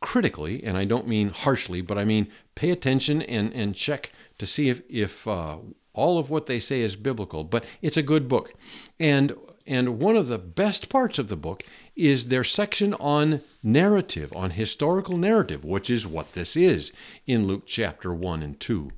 critically, 0.00 0.64
and 0.64 0.76
I 0.76 0.84
don't 0.84 1.06
mean 1.06 1.30
harshly, 1.30 1.80
but 1.80 1.98
I 1.98 2.04
mean 2.04 2.28
pay 2.54 2.70
attention 2.70 3.22
and, 3.22 3.52
and 3.52 3.74
check 3.74 4.12
to 4.38 4.46
see 4.46 4.68
if, 4.68 4.82
if 4.88 5.28
uh, 5.28 5.58
all 5.92 6.18
of 6.18 6.30
what 6.30 6.46
they 6.46 6.58
say 6.58 6.80
is 6.80 6.96
biblical. 6.96 7.44
But 7.44 7.64
it's 7.82 7.96
a 7.96 8.02
good 8.02 8.28
book. 8.28 8.54
And, 8.98 9.34
and 9.66 10.00
one 10.00 10.16
of 10.16 10.28
the 10.28 10.38
best 10.38 10.88
parts 10.88 11.18
of 11.18 11.28
the 11.28 11.36
book 11.36 11.62
is 11.96 12.26
their 12.26 12.44
section 12.44 12.94
on 12.94 13.42
narrative, 13.62 14.32
on 14.34 14.50
historical 14.50 15.16
narrative, 15.16 15.64
which 15.64 15.90
is 15.90 16.06
what 16.06 16.32
this 16.32 16.56
is 16.56 16.92
in 17.26 17.46
Luke 17.46 17.64
chapter 17.66 18.12
1 18.12 18.42
and 18.42 18.58
2. 18.58 18.90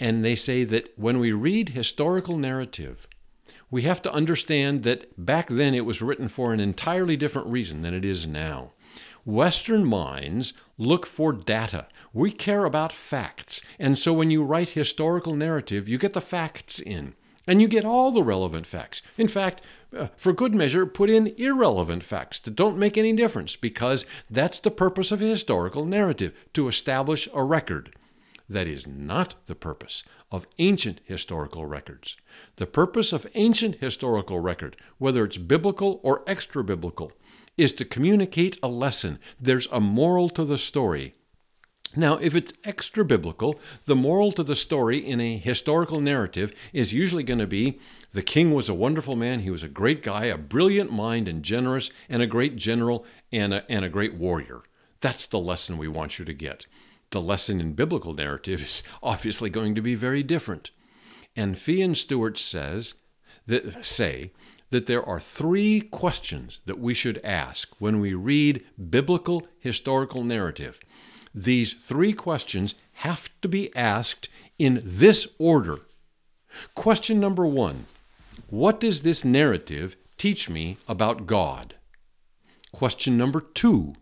And 0.00 0.24
they 0.24 0.34
say 0.34 0.64
that 0.64 0.98
when 0.98 1.18
we 1.18 1.32
read 1.32 1.70
historical 1.70 2.36
narrative, 2.36 3.06
we 3.70 3.82
have 3.82 4.02
to 4.02 4.12
understand 4.12 4.82
that 4.84 5.24
back 5.24 5.48
then 5.48 5.74
it 5.74 5.84
was 5.84 6.02
written 6.02 6.28
for 6.28 6.52
an 6.52 6.60
entirely 6.60 7.16
different 7.16 7.48
reason 7.48 7.82
than 7.82 7.94
it 7.94 8.04
is 8.04 8.26
now. 8.26 8.72
Western 9.24 9.84
minds 9.84 10.52
look 10.76 11.06
for 11.06 11.32
data. 11.32 11.86
We 12.12 12.30
care 12.30 12.64
about 12.64 12.92
facts. 12.92 13.62
And 13.78 13.98
so 13.98 14.12
when 14.12 14.30
you 14.30 14.44
write 14.44 14.70
historical 14.70 15.34
narrative, 15.34 15.88
you 15.88 15.98
get 15.98 16.12
the 16.12 16.20
facts 16.20 16.78
in. 16.78 17.14
And 17.46 17.60
you 17.60 17.68
get 17.68 17.84
all 17.84 18.10
the 18.10 18.22
relevant 18.22 18.66
facts. 18.66 19.02
In 19.18 19.28
fact, 19.28 19.62
uh, 19.96 20.08
for 20.16 20.32
good 20.32 20.54
measure, 20.54 20.86
put 20.86 21.10
in 21.10 21.34
irrelevant 21.36 22.02
facts 22.02 22.40
that 22.40 22.56
don't 22.56 22.78
make 22.78 22.96
any 22.96 23.12
difference 23.12 23.56
because 23.56 24.06
that's 24.30 24.58
the 24.58 24.70
purpose 24.70 25.12
of 25.12 25.22
a 25.22 25.26
historical 25.26 25.84
narrative 25.84 26.32
to 26.54 26.68
establish 26.68 27.28
a 27.34 27.44
record. 27.44 27.94
That 28.48 28.66
is 28.66 28.86
not 28.86 29.34
the 29.46 29.54
purpose 29.54 30.04
of 30.30 30.46
ancient 30.58 31.00
historical 31.04 31.64
records. 31.66 32.16
The 32.56 32.66
purpose 32.66 33.12
of 33.12 33.26
ancient 33.34 33.76
historical 33.76 34.40
record, 34.40 34.76
whether 34.98 35.24
it's 35.24 35.38
biblical 35.38 36.00
or 36.02 36.22
extra 36.26 36.62
biblical, 36.64 37.12
is 37.56 37.72
to 37.74 37.84
communicate 37.84 38.58
a 38.62 38.68
lesson. 38.68 39.18
There's 39.40 39.68
a 39.70 39.80
moral 39.80 40.28
to 40.30 40.44
the 40.44 40.58
story. 40.58 41.14
Now, 41.96 42.16
if 42.16 42.34
it's 42.34 42.52
extra 42.64 43.04
biblical, 43.04 43.58
the 43.84 43.94
moral 43.94 44.32
to 44.32 44.42
the 44.42 44.56
story 44.56 44.98
in 44.98 45.20
a 45.20 45.38
historical 45.38 46.00
narrative 46.00 46.52
is 46.72 46.92
usually 46.92 47.22
going 47.22 47.38
to 47.38 47.46
be 47.46 47.78
the 48.12 48.22
king 48.22 48.52
was 48.52 48.68
a 48.68 48.74
wonderful 48.74 49.16
man, 49.16 49.40
he 49.40 49.50
was 49.50 49.62
a 49.62 49.68
great 49.68 50.02
guy, 50.02 50.24
a 50.26 50.38
brilliant 50.38 50.92
mind 50.92 51.28
and 51.28 51.42
generous, 51.42 51.90
and 52.08 52.22
a 52.22 52.26
great 52.26 52.56
general 52.56 53.04
and 53.32 53.54
a, 53.54 53.70
and 53.70 53.84
a 53.84 53.88
great 53.88 54.14
warrior. 54.14 54.62
That's 55.00 55.26
the 55.26 55.38
lesson 55.38 55.78
we 55.78 55.88
want 55.88 56.18
you 56.18 56.24
to 56.24 56.32
get. 56.32 56.66
The 57.10 57.20
lesson 57.20 57.60
in 57.60 57.74
biblical 57.74 58.14
narrative 58.14 58.62
is 58.62 58.82
obviously 59.02 59.50
going 59.50 59.74
to 59.74 59.82
be 59.82 59.94
very 59.94 60.22
different. 60.22 60.70
And 61.36 61.58
Fee 61.58 61.82
and 61.82 61.96
Stuart 61.96 62.38
says 62.38 62.94
that 63.46 63.84
say 63.84 64.32
that 64.70 64.86
there 64.86 65.04
are 65.08 65.20
three 65.20 65.80
questions 65.80 66.58
that 66.66 66.80
we 66.80 66.94
should 66.94 67.20
ask 67.22 67.70
when 67.78 68.00
we 68.00 68.14
read 68.14 68.64
biblical 68.90 69.46
historical 69.60 70.24
narrative. 70.24 70.80
These 71.34 71.74
three 71.74 72.12
questions 72.12 72.74
have 72.94 73.28
to 73.42 73.48
be 73.48 73.74
asked 73.74 74.28
in 74.58 74.80
this 74.84 75.26
order. 75.38 75.80
Question 76.74 77.18
number 77.18 77.46
one 77.46 77.86
What 78.48 78.80
does 78.80 79.02
this 79.02 79.24
narrative 79.24 79.96
teach 80.16 80.48
me 80.48 80.78
about 80.86 81.26
God? 81.26 81.74
Question 82.72 83.16
number 83.16 83.40
two 83.40 83.94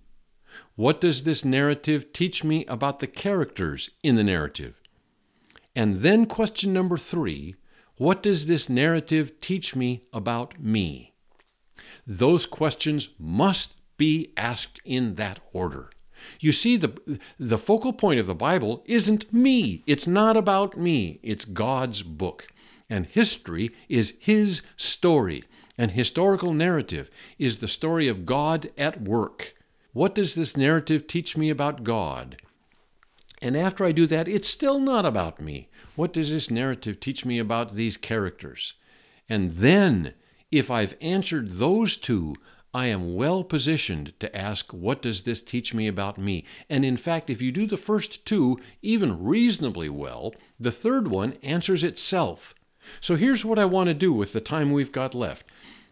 What 0.76 1.00
does 1.00 1.22
this 1.22 1.44
narrative 1.44 2.12
teach 2.12 2.44
me 2.44 2.66
about 2.66 2.98
the 2.98 3.06
characters 3.06 3.90
in 4.02 4.16
the 4.16 4.24
narrative? 4.24 4.80
And 5.74 6.00
then 6.00 6.26
question 6.26 6.72
number 6.72 6.98
three 6.98 7.56
what 7.96 8.22
does 8.22 8.46
this 8.46 8.68
narrative 8.68 9.40
teach 9.40 9.76
me 9.76 10.02
about 10.12 10.58
me? 10.58 11.12
Those 12.06 12.46
questions 12.46 13.10
must 13.18 13.74
be 13.96 14.32
asked 14.36 14.80
in 14.84 15.14
that 15.16 15.38
order. 15.52 15.90
You 16.40 16.52
see, 16.52 16.76
the, 16.76 17.18
the 17.38 17.58
focal 17.58 17.92
point 17.92 18.20
of 18.20 18.26
the 18.26 18.34
Bible 18.34 18.82
isn't 18.86 19.32
me. 19.32 19.82
It's 19.86 20.06
not 20.06 20.36
about 20.36 20.76
me. 20.76 21.20
It's 21.22 21.44
God's 21.44 22.02
book. 22.02 22.48
And 22.88 23.06
history 23.06 23.70
is 23.88 24.14
His 24.20 24.62
story. 24.76 25.44
And 25.78 25.92
historical 25.92 26.52
narrative 26.52 27.10
is 27.38 27.56
the 27.56 27.68
story 27.68 28.08
of 28.08 28.26
God 28.26 28.70
at 28.76 29.00
work. 29.00 29.54
What 29.92 30.14
does 30.14 30.34
this 30.34 30.56
narrative 30.56 31.06
teach 31.06 31.36
me 31.36 31.50
about 31.50 31.84
God? 31.84 32.36
And 33.40 33.56
after 33.56 33.84
I 33.84 33.92
do 33.92 34.06
that, 34.06 34.28
it's 34.28 34.48
still 34.48 34.78
not 34.78 35.04
about 35.04 35.40
me. 35.40 35.68
What 35.96 36.12
does 36.12 36.30
this 36.30 36.50
narrative 36.50 37.00
teach 37.00 37.24
me 37.24 37.38
about 37.38 37.74
these 37.74 37.96
characters? 37.96 38.74
And 39.28 39.52
then, 39.52 40.14
if 40.50 40.70
I've 40.70 40.94
answered 41.00 41.52
those 41.52 41.96
two, 41.96 42.36
I 42.74 42.86
am 42.86 43.14
well 43.14 43.44
positioned 43.44 44.18
to 44.20 44.34
ask, 44.34 44.72
What 44.72 45.02
does 45.02 45.22
this 45.22 45.42
teach 45.42 45.74
me 45.74 45.86
about 45.86 46.16
me? 46.16 46.44
And 46.70 46.84
in 46.84 46.96
fact, 46.96 47.28
if 47.28 47.42
you 47.42 47.52
do 47.52 47.66
the 47.66 47.76
first 47.76 48.24
two 48.24 48.58
even 48.80 49.22
reasonably 49.22 49.90
well, 49.90 50.34
the 50.58 50.72
third 50.72 51.08
one 51.08 51.34
answers 51.42 51.84
itself. 51.84 52.54
So 53.00 53.16
here's 53.16 53.44
what 53.44 53.58
I 53.58 53.66
want 53.66 53.88
to 53.88 53.94
do 53.94 54.12
with 54.12 54.32
the 54.32 54.40
time 54.40 54.72
we've 54.72 54.92
got 54.92 55.14
left. 55.14 55.46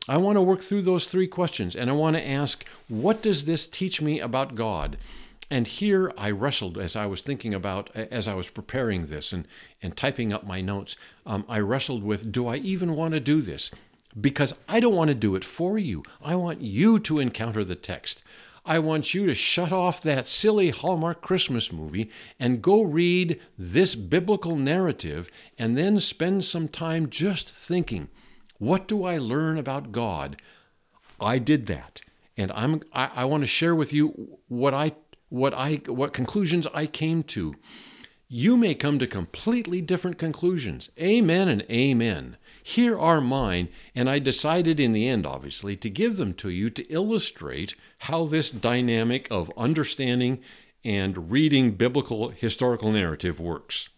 I 0.08 0.16
want 0.16 0.36
to 0.36 0.42
work 0.42 0.62
through 0.62 0.82
those 0.82 1.04
three 1.04 1.28
questions 1.28 1.76
and 1.76 1.90
I 1.90 1.92
want 1.92 2.16
to 2.16 2.26
ask, 2.26 2.64
What 2.88 3.20
does 3.20 3.44
this 3.44 3.66
teach 3.66 4.00
me 4.00 4.18
about 4.18 4.54
God? 4.54 4.96
And 5.50 5.66
here 5.66 6.12
I 6.16 6.30
wrestled 6.30 6.78
as 6.78 6.96
I 6.96 7.06
was 7.06 7.20
thinking 7.20 7.52
about, 7.52 7.94
as 7.94 8.26
I 8.26 8.34
was 8.34 8.48
preparing 8.48 9.06
this 9.06 9.32
and, 9.32 9.46
and 9.82 9.96
typing 9.96 10.32
up 10.32 10.46
my 10.46 10.60
notes, 10.60 10.96
um, 11.26 11.44
I 11.48 11.58
wrestled 11.58 12.04
with 12.04 12.32
do 12.32 12.46
I 12.46 12.56
even 12.56 12.94
want 12.94 13.12
to 13.14 13.20
do 13.20 13.42
this? 13.42 13.70
Because 14.18 14.54
I 14.68 14.80
don't 14.80 14.94
want 14.94 15.08
to 15.08 15.14
do 15.14 15.36
it 15.36 15.44
for 15.44 15.78
you. 15.78 16.02
I 16.22 16.34
want 16.34 16.62
you 16.62 16.98
to 17.00 17.18
encounter 17.18 17.64
the 17.64 17.76
text. 17.76 18.22
I 18.64 18.78
want 18.78 19.14
you 19.14 19.26
to 19.26 19.34
shut 19.34 19.72
off 19.72 20.02
that 20.02 20.26
silly 20.26 20.70
Hallmark 20.70 21.22
Christmas 21.22 21.72
movie 21.72 22.10
and 22.38 22.62
go 22.62 22.82
read 22.82 23.40
this 23.56 23.94
biblical 23.94 24.56
narrative 24.56 25.30
and 25.58 25.76
then 25.76 25.98
spend 25.98 26.44
some 26.44 26.68
time 26.68 27.08
just 27.08 27.50
thinking, 27.50 28.08
what 28.58 28.86
do 28.86 29.04
I 29.04 29.16
learn 29.18 29.56
about 29.56 29.92
God? 29.92 30.36
I 31.18 31.38
did 31.38 31.66
that. 31.66 32.02
And 32.36 32.52
I'm, 32.52 32.82
I, 32.92 33.10
I 33.14 33.24
want 33.24 33.42
to 33.42 33.46
share 33.46 33.74
with 33.74 33.92
you 33.92 34.38
what 34.48 34.74
I 34.74 34.92
what 35.30 35.54
I 35.54 35.76
what 35.86 36.12
conclusions 36.12 36.66
I 36.74 36.86
came 36.86 37.22
to. 37.24 37.54
You 38.32 38.56
may 38.56 38.76
come 38.76 39.00
to 39.00 39.08
completely 39.08 39.80
different 39.80 40.16
conclusions. 40.16 40.88
Amen 41.00 41.48
and 41.48 41.62
amen. 41.62 42.36
Here 42.62 42.96
are 42.96 43.20
mine, 43.20 43.70
and 43.92 44.08
I 44.08 44.20
decided 44.20 44.78
in 44.78 44.92
the 44.92 45.08
end, 45.08 45.26
obviously, 45.26 45.74
to 45.74 45.90
give 45.90 46.16
them 46.16 46.34
to 46.34 46.48
you 46.48 46.70
to 46.70 46.88
illustrate 46.92 47.74
how 47.98 48.26
this 48.26 48.48
dynamic 48.48 49.26
of 49.32 49.50
understanding 49.56 50.38
and 50.84 51.32
reading 51.32 51.72
biblical 51.72 52.28
historical 52.28 52.92
narrative 52.92 53.40
works. 53.40 53.88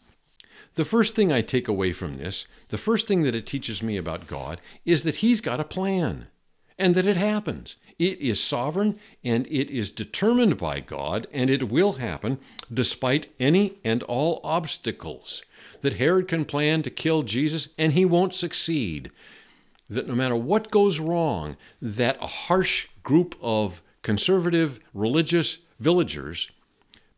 The 0.76 0.86
first 0.86 1.14
thing 1.14 1.30
I 1.30 1.42
take 1.42 1.68
away 1.68 1.92
from 1.92 2.16
this, 2.16 2.46
the 2.68 2.78
first 2.78 3.06
thing 3.06 3.24
that 3.24 3.34
it 3.34 3.46
teaches 3.46 3.82
me 3.82 3.98
about 3.98 4.28
God, 4.28 4.62
is 4.86 5.02
that 5.02 5.16
He's 5.16 5.42
got 5.42 5.60
a 5.60 5.64
plan 5.64 6.28
and 6.82 6.96
that 6.96 7.06
it 7.06 7.16
happens. 7.16 7.76
It 7.96 8.20
is 8.20 8.42
sovereign 8.42 8.98
and 9.22 9.46
it 9.46 9.70
is 9.70 9.88
determined 9.88 10.58
by 10.58 10.80
God, 10.80 11.28
and 11.32 11.48
it 11.48 11.70
will 11.70 11.92
happen 11.92 12.40
despite 12.74 13.28
any 13.38 13.78
and 13.84 14.02
all 14.02 14.40
obstacles. 14.42 15.44
That 15.82 15.94
Herod 15.94 16.26
can 16.26 16.44
plan 16.44 16.82
to 16.82 16.90
kill 16.90 17.22
Jesus 17.22 17.68
and 17.78 17.92
he 17.92 18.04
won't 18.04 18.34
succeed. 18.34 19.12
That 19.88 20.08
no 20.08 20.16
matter 20.16 20.34
what 20.34 20.72
goes 20.72 20.98
wrong, 20.98 21.56
that 21.80 22.18
a 22.20 22.26
harsh 22.26 22.88
group 23.04 23.36
of 23.40 23.80
conservative 24.02 24.80
religious 24.92 25.58
villagers 25.78 26.50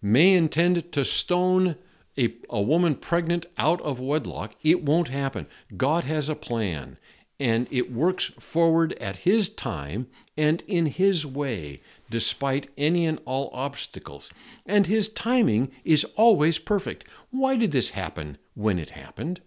may 0.02 0.34
intend 0.34 0.92
to 0.92 1.06
stone 1.06 1.76
a, 2.18 2.34
a 2.50 2.60
woman 2.60 2.96
pregnant 2.96 3.46
out 3.56 3.80
of 3.80 3.98
wedlock. 3.98 4.54
It 4.62 4.82
won't 4.82 5.08
happen. 5.08 5.46
God 5.74 6.04
has 6.04 6.28
a 6.28 6.34
plan 6.34 6.98
and 7.40 7.66
it 7.70 7.92
works 7.92 8.30
forward 8.38 8.92
at 8.94 9.18
His 9.18 9.48
time 9.48 10.06
and 10.36 10.62
in 10.66 10.86
His 10.86 11.26
way, 11.26 11.80
despite 12.10 12.68
any 12.78 13.06
and 13.06 13.20
all 13.24 13.50
obstacles. 13.52 14.30
And 14.66 14.86
His 14.86 15.08
timing 15.08 15.70
is 15.84 16.04
always 16.16 16.58
perfect. 16.58 17.04
Why 17.30 17.56
did 17.56 17.72
this 17.72 17.90
happen 17.90 18.38
when 18.54 18.78
it 18.78 18.90
happened? 18.90 19.40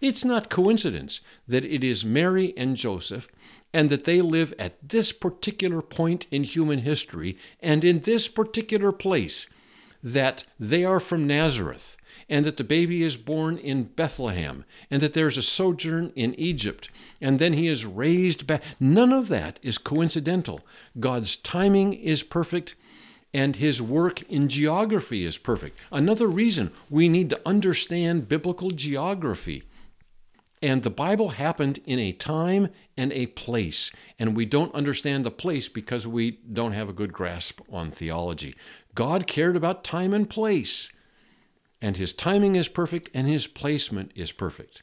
It's 0.00 0.24
not 0.24 0.50
coincidence 0.50 1.20
that 1.46 1.64
it 1.64 1.84
is 1.84 2.04
Mary 2.04 2.54
and 2.56 2.76
Joseph, 2.76 3.28
and 3.72 3.88
that 3.88 4.04
they 4.04 4.20
live 4.20 4.52
at 4.58 4.76
this 4.86 5.12
particular 5.12 5.80
point 5.80 6.26
in 6.30 6.44
human 6.44 6.80
history 6.80 7.38
and 7.60 7.84
in 7.84 8.00
this 8.00 8.28
particular 8.28 8.92
place, 8.92 9.46
that 10.02 10.44
they 10.58 10.84
are 10.84 11.00
from 11.00 11.26
Nazareth 11.26 11.96
and 12.32 12.46
that 12.46 12.56
the 12.56 12.64
baby 12.64 13.02
is 13.02 13.18
born 13.18 13.58
in 13.58 13.82
Bethlehem, 13.82 14.64
and 14.90 15.02
that 15.02 15.12
there's 15.12 15.36
a 15.36 15.42
sojourn 15.42 16.10
in 16.16 16.34
Egypt, 16.36 16.88
and 17.20 17.38
then 17.38 17.52
he 17.52 17.68
is 17.68 17.84
raised 17.84 18.46
back. 18.46 18.62
None 18.80 19.12
of 19.12 19.28
that 19.28 19.60
is 19.62 19.76
coincidental. 19.76 20.62
God's 20.98 21.36
timing 21.36 21.92
is 21.92 22.22
perfect, 22.22 22.74
and 23.34 23.56
his 23.56 23.82
work 23.82 24.22
in 24.30 24.48
geography 24.48 25.26
is 25.26 25.36
perfect. 25.36 25.78
Another 25.92 26.26
reason 26.26 26.72
we 26.88 27.06
need 27.06 27.28
to 27.28 27.40
understand 27.44 28.30
biblical 28.30 28.70
geography. 28.70 29.64
And 30.62 30.84
the 30.84 30.90
Bible 30.90 31.30
happened 31.30 31.80
in 31.84 31.98
a 31.98 32.12
time 32.12 32.68
and 32.96 33.12
a 33.12 33.26
place. 33.26 33.90
And 34.18 34.34
we 34.34 34.46
don't 34.46 34.74
understand 34.74 35.26
the 35.26 35.30
place 35.30 35.68
because 35.68 36.06
we 36.06 36.38
don't 36.50 36.72
have 36.72 36.88
a 36.88 36.94
good 36.94 37.12
grasp 37.12 37.60
on 37.70 37.90
theology. 37.90 38.54
God 38.94 39.26
cared 39.26 39.56
about 39.56 39.84
time 39.84 40.14
and 40.14 40.30
place. 40.30 40.88
And 41.82 41.96
his 41.96 42.14
timing 42.14 42.54
is 42.56 42.68
perfect 42.68 43.10
and 43.12 43.28
his 43.28 43.46
placement 43.46 44.12
is 44.14 44.32
perfect. 44.32 44.82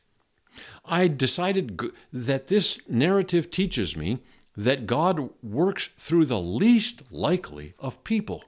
I 0.84 1.08
decided 1.08 1.80
that 2.12 2.48
this 2.50 2.80
narrative 2.90 3.50
teaches 3.50 3.96
me 3.96 4.20
that 4.58 4.86
God 4.86 5.30
works 5.42 5.90
through 5.98 6.26
the 6.26 6.42
least 6.42 7.12
likely 7.12 7.74
of 7.80 8.04
people. 8.04 8.44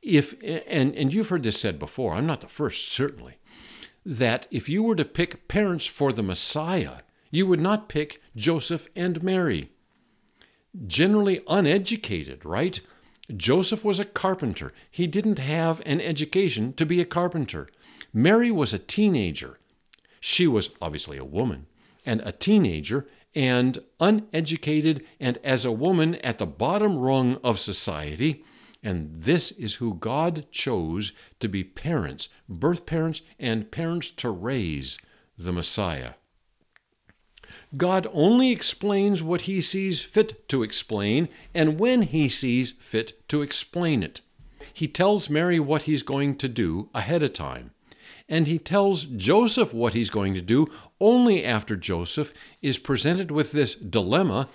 If 0.00 0.34
and, 0.42 0.94
and 0.94 1.12
you've 1.12 1.28
heard 1.28 1.42
this 1.42 1.60
said 1.60 1.78
before, 1.78 2.14
I'm 2.14 2.26
not 2.26 2.40
the 2.40 2.48
first, 2.48 2.88
certainly 2.88 3.38
that 4.06 4.46
if 4.50 4.68
you 4.68 4.82
were 4.82 4.96
to 4.96 5.04
pick 5.04 5.48
parents 5.48 5.86
for 5.86 6.12
the 6.12 6.22
Messiah, 6.22 6.98
you 7.30 7.46
would 7.46 7.60
not 7.60 7.88
pick 7.88 8.20
Joseph 8.36 8.86
and 8.94 9.22
Mary. 9.22 9.70
Generally 10.86 11.40
uneducated, 11.48 12.44
right? 12.44 12.80
Joseph 13.34 13.84
was 13.84 13.98
a 13.98 14.04
carpenter. 14.04 14.72
He 14.90 15.06
didn't 15.06 15.38
have 15.38 15.80
an 15.86 16.00
education 16.00 16.74
to 16.74 16.84
be 16.84 17.00
a 17.00 17.06
carpenter. 17.06 17.68
Mary 18.16 18.50
was 18.50 18.72
a 18.72 18.78
teenager. 18.78 19.58
She 20.20 20.46
was 20.46 20.70
obviously 20.80 21.18
a 21.18 21.24
woman 21.24 21.66
and 22.06 22.20
a 22.20 22.32
teenager 22.32 23.08
and 23.34 23.78
uneducated 23.98 25.04
and 25.18 25.38
as 25.42 25.64
a 25.64 25.72
woman 25.72 26.14
at 26.16 26.38
the 26.38 26.46
bottom 26.46 26.96
rung 26.96 27.38
of 27.42 27.58
society 27.58 28.44
and 28.84 29.22
this 29.22 29.50
is 29.50 29.76
who 29.76 29.94
God 29.94 30.46
chose 30.52 31.12
to 31.40 31.48
be 31.48 31.64
parents, 31.64 32.28
birth 32.48 32.84
parents, 32.84 33.22
and 33.38 33.70
parents 33.70 34.10
to 34.10 34.28
raise 34.28 34.98
the 35.38 35.52
Messiah. 35.52 36.12
God 37.76 38.06
only 38.12 38.52
explains 38.52 39.22
what 39.22 39.42
he 39.42 39.60
sees 39.60 40.02
fit 40.02 40.48
to 40.50 40.62
explain 40.62 41.28
and 41.54 41.80
when 41.80 42.02
he 42.02 42.28
sees 42.28 42.72
fit 42.72 43.26
to 43.28 43.40
explain 43.40 44.02
it. 44.02 44.20
He 44.72 44.86
tells 44.86 45.30
Mary 45.30 45.58
what 45.58 45.84
he's 45.84 46.02
going 46.02 46.36
to 46.36 46.48
do 46.48 46.90
ahead 46.94 47.22
of 47.22 47.32
time. 47.32 47.70
And 48.28 48.46
he 48.46 48.58
tells 48.58 49.04
Joseph 49.04 49.74
what 49.74 49.94
he's 49.94 50.10
going 50.10 50.34
to 50.34 50.40
do 50.40 50.70
only 51.00 51.44
after 51.44 51.76
Joseph 51.76 52.32
is 52.62 52.78
presented 52.78 53.30
with 53.30 53.52
this 53.52 53.74
dilemma 53.74 54.48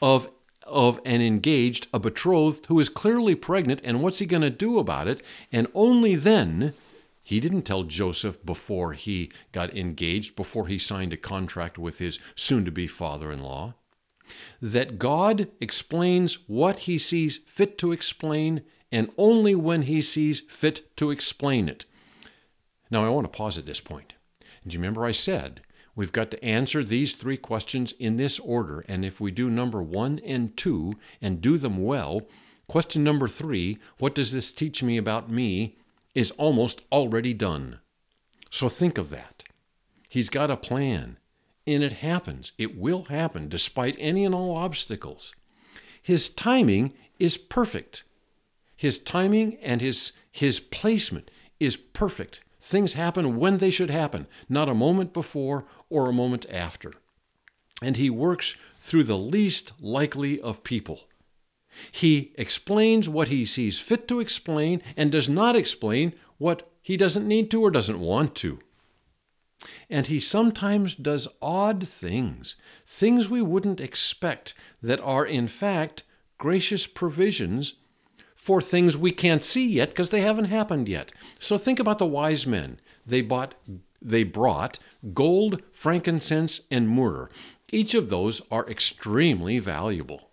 of 0.00 0.30
of 0.70 1.00
an 1.04 1.20
engaged, 1.20 1.88
a 1.92 1.98
betrothed 1.98 2.66
who 2.66 2.78
is 2.78 2.88
clearly 2.88 3.34
pregnant, 3.34 3.80
and 3.82 4.00
what's 4.00 4.20
he 4.20 4.26
going 4.26 4.42
to 4.42 4.50
do 4.50 4.78
about 4.78 5.08
it? 5.08 5.20
And 5.50 5.66
only 5.74 6.14
then, 6.14 6.74
he 7.22 7.40
didn't 7.40 7.62
tell 7.62 7.82
Joseph 7.82 8.44
before 8.44 8.92
he 8.92 9.30
got 9.52 9.76
engaged, 9.76 10.36
before 10.36 10.68
he 10.68 10.78
signed 10.78 11.12
a 11.12 11.16
contract 11.16 11.78
with 11.78 11.98
his 11.98 12.18
soon 12.34 12.64
to 12.64 12.70
be 12.70 12.86
father 12.86 13.30
in 13.32 13.42
law, 13.42 13.74
that 14.62 14.98
God 14.98 15.48
explains 15.60 16.34
what 16.46 16.80
he 16.80 16.98
sees 16.98 17.40
fit 17.46 17.76
to 17.78 17.92
explain, 17.92 18.62
and 18.92 19.10
only 19.18 19.54
when 19.54 19.82
he 19.82 20.00
sees 20.00 20.40
fit 20.48 20.96
to 20.96 21.10
explain 21.10 21.68
it. 21.68 21.84
Now, 22.90 23.04
I 23.04 23.08
want 23.08 23.30
to 23.30 23.36
pause 23.36 23.56
at 23.56 23.66
this 23.66 23.80
point. 23.80 24.14
Do 24.66 24.74
you 24.74 24.78
remember 24.78 25.04
I 25.04 25.12
said 25.12 25.62
We've 26.00 26.12
got 26.12 26.30
to 26.30 26.44
answer 26.44 26.82
these 26.82 27.12
three 27.12 27.36
questions 27.36 27.92
in 27.98 28.16
this 28.16 28.38
order, 28.38 28.84
and 28.88 29.04
if 29.04 29.20
we 29.20 29.30
do 29.30 29.50
number 29.50 29.82
one 29.82 30.18
and 30.24 30.56
two 30.56 30.94
and 31.20 31.40
do 31.40 31.58
them 31.58 31.82
well, 31.82 32.22
question 32.68 33.02
number 33.02 33.28
three, 33.28 33.78
what 33.98 34.14
does 34.14 34.32
this 34.32 34.52
teach 34.52 34.82
me 34.82 34.96
about 34.96 35.30
me, 35.30 35.76
is 36.14 36.30
almost 36.32 36.82
already 36.92 37.34
done. 37.34 37.80
So 38.50 38.68
think 38.68 38.98
of 38.98 39.10
that. 39.10 39.44
He's 40.08 40.30
got 40.30 40.50
a 40.50 40.56
plan, 40.56 41.18
and 41.66 41.82
it 41.82 41.94
happens. 41.94 42.52
It 42.56 42.78
will 42.78 43.04
happen 43.04 43.48
despite 43.48 43.96
any 43.98 44.24
and 44.24 44.34
all 44.34 44.56
obstacles. 44.56 45.34
His 46.02 46.28
timing 46.28 46.94
is 47.18 47.36
perfect. 47.36 48.04
His 48.76 48.98
timing 48.98 49.56
and 49.56 49.80
his, 49.80 50.12
his 50.32 50.60
placement 50.60 51.30
is 51.60 51.76
perfect. 51.76 52.40
Things 52.60 52.92
happen 52.92 53.36
when 53.36 53.56
they 53.56 53.70
should 53.70 53.90
happen, 53.90 54.26
not 54.48 54.68
a 54.68 54.74
moment 54.74 55.12
before 55.12 55.64
or 55.88 56.08
a 56.08 56.12
moment 56.12 56.46
after. 56.50 56.92
And 57.82 57.96
he 57.96 58.10
works 58.10 58.54
through 58.78 59.04
the 59.04 59.18
least 59.18 59.72
likely 59.80 60.40
of 60.40 60.62
people. 60.62 61.08
He 61.90 62.32
explains 62.36 63.08
what 63.08 63.28
he 63.28 63.44
sees 63.44 63.78
fit 63.78 64.06
to 64.08 64.20
explain 64.20 64.82
and 64.96 65.10
does 65.10 65.28
not 65.28 65.56
explain 65.56 66.14
what 66.38 66.70
he 66.82 66.96
doesn't 66.96 67.26
need 67.26 67.50
to 67.50 67.62
or 67.62 67.70
doesn't 67.70 68.00
want 68.00 68.34
to. 68.36 68.58
And 69.88 70.06
he 70.06 70.20
sometimes 70.20 70.94
does 70.94 71.28
odd 71.40 71.86
things, 71.86 72.56
things 72.86 73.28
we 73.28 73.42
wouldn't 73.42 73.80
expect, 73.80 74.54
that 74.82 75.00
are 75.00 75.24
in 75.24 75.48
fact 75.48 76.02
gracious 76.38 76.86
provisions 76.86 77.74
for 78.40 78.62
things 78.62 78.96
we 78.96 79.10
can't 79.10 79.44
see 79.44 79.66
yet 79.66 79.90
because 79.90 80.08
they 80.08 80.22
haven't 80.22 80.46
happened 80.46 80.88
yet. 80.88 81.12
So 81.38 81.58
think 81.58 81.78
about 81.78 81.98
the 81.98 82.06
wise 82.06 82.46
men. 82.46 82.80
They 83.04 83.20
bought 83.20 83.54
they 84.00 84.22
brought 84.22 84.78
gold, 85.12 85.62
frankincense, 85.72 86.62
and 86.70 86.88
myrrh. 86.88 87.28
Each 87.70 87.92
of 87.92 88.08
those 88.08 88.40
are 88.50 88.66
extremely 88.66 89.58
valuable. 89.58 90.30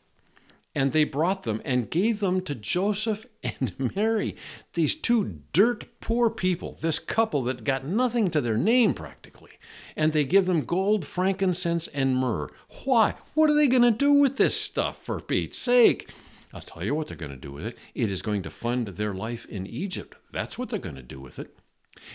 And 0.74 0.94
they 0.94 1.04
brought 1.04 1.44
them 1.44 1.62
and 1.66 1.90
gave 1.90 2.22
them 2.22 2.40
to 2.44 2.56
Joseph 2.56 3.26
and 3.44 3.74
Mary, 3.94 4.38
these 4.72 4.96
two 4.96 5.42
dirt 5.52 6.00
poor 6.00 6.30
people, 6.30 6.78
this 6.80 7.00
couple 7.00 7.42
that 7.44 7.66
got 7.66 7.84
nothing 7.84 8.30
to 8.30 8.40
their 8.40 8.58
name 8.58 8.94
practically. 8.94 9.52
And 9.98 10.14
they 10.14 10.24
give 10.24 10.46
them 10.46 10.64
gold, 10.64 11.06
frankincense, 11.06 11.90
and 11.90 12.16
myrrh. 12.16 12.52
Why? 12.86 13.16
What 13.34 13.50
are 13.50 13.56
they 13.56 13.68
going 13.68 13.82
to 13.82 13.92
do 13.92 14.14
with 14.14 14.38
this 14.38 14.60
stuff, 14.60 15.04
for 15.04 15.20
Pete's 15.20 15.58
sake? 15.58 16.10
I'll 16.54 16.62
tell 16.62 16.84
you 16.84 16.96
what 16.96 17.08
they're 17.08 17.18
going 17.18 17.32
to 17.32 17.38
do 17.38 17.52
with 17.52 17.66
it. 17.66 17.78
It 17.94 18.12
is 18.12 18.22
going 18.22 18.44
to 18.44 18.50
fund 18.50 18.88
their 18.88 19.14
life 19.14 19.46
in 19.46 19.68
Egypt. 19.68 20.18
That's 20.32 20.58
what 20.58 20.70
they're 20.70 20.80
going 20.80 20.96
to 20.96 21.04
do 21.04 21.20
with 21.20 21.40
it. 21.40 21.58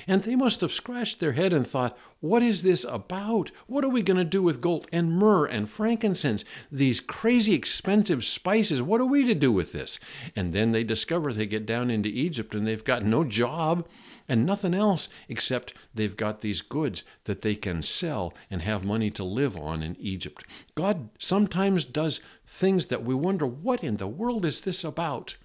And 0.06 0.22
they 0.22 0.36
must 0.36 0.60
have 0.60 0.72
scratched 0.72 1.20
their 1.20 1.32
head 1.32 1.52
and 1.52 1.66
thought, 1.66 1.96
What 2.20 2.42
is 2.42 2.62
this 2.62 2.84
about? 2.88 3.50
What 3.66 3.84
are 3.84 3.88
we 3.88 4.02
going 4.02 4.16
to 4.16 4.24
do 4.24 4.42
with 4.42 4.60
gold 4.60 4.86
and 4.92 5.12
myrrh 5.12 5.46
and 5.46 5.68
frankincense? 5.68 6.44
These 6.70 7.00
crazy 7.00 7.54
expensive 7.54 8.24
spices, 8.24 8.82
what 8.82 9.00
are 9.00 9.06
we 9.06 9.24
to 9.24 9.34
do 9.34 9.52
with 9.52 9.72
this? 9.72 9.98
And 10.36 10.52
then 10.52 10.72
they 10.72 10.84
discover 10.84 11.32
they 11.32 11.46
get 11.46 11.66
down 11.66 11.90
into 11.90 12.08
Egypt 12.08 12.54
and 12.54 12.66
they've 12.66 12.84
got 12.84 13.04
no 13.04 13.24
job 13.24 13.86
and 14.28 14.46
nothing 14.46 14.74
else 14.74 15.08
except 15.28 15.74
they've 15.94 16.16
got 16.16 16.40
these 16.40 16.62
goods 16.62 17.04
that 17.24 17.42
they 17.42 17.54
can 17.54 17.82
sell 17.82 18.32
and 18.50 18.62
have 18.62 18.84
money 18.84 19.10
to 19.10 19.24
live 19.24 19.56
on 19.56 19.82
in 19.82 19.96
Egypt. 19.98 20.44
God 20.74 21.10
sometimes 21.18 21.84
does 21.84 22.20
things 22.46 22.86
that 22.86 23.04
we 23.04 23.14
wonder, 23.14 23.46
What 23.46 23.82
in 23.82 23.96
the 23.96 24.08
world 24.08 24.44
is 24.44 24.60
this 24.60 24.84
about? 24.84 25.36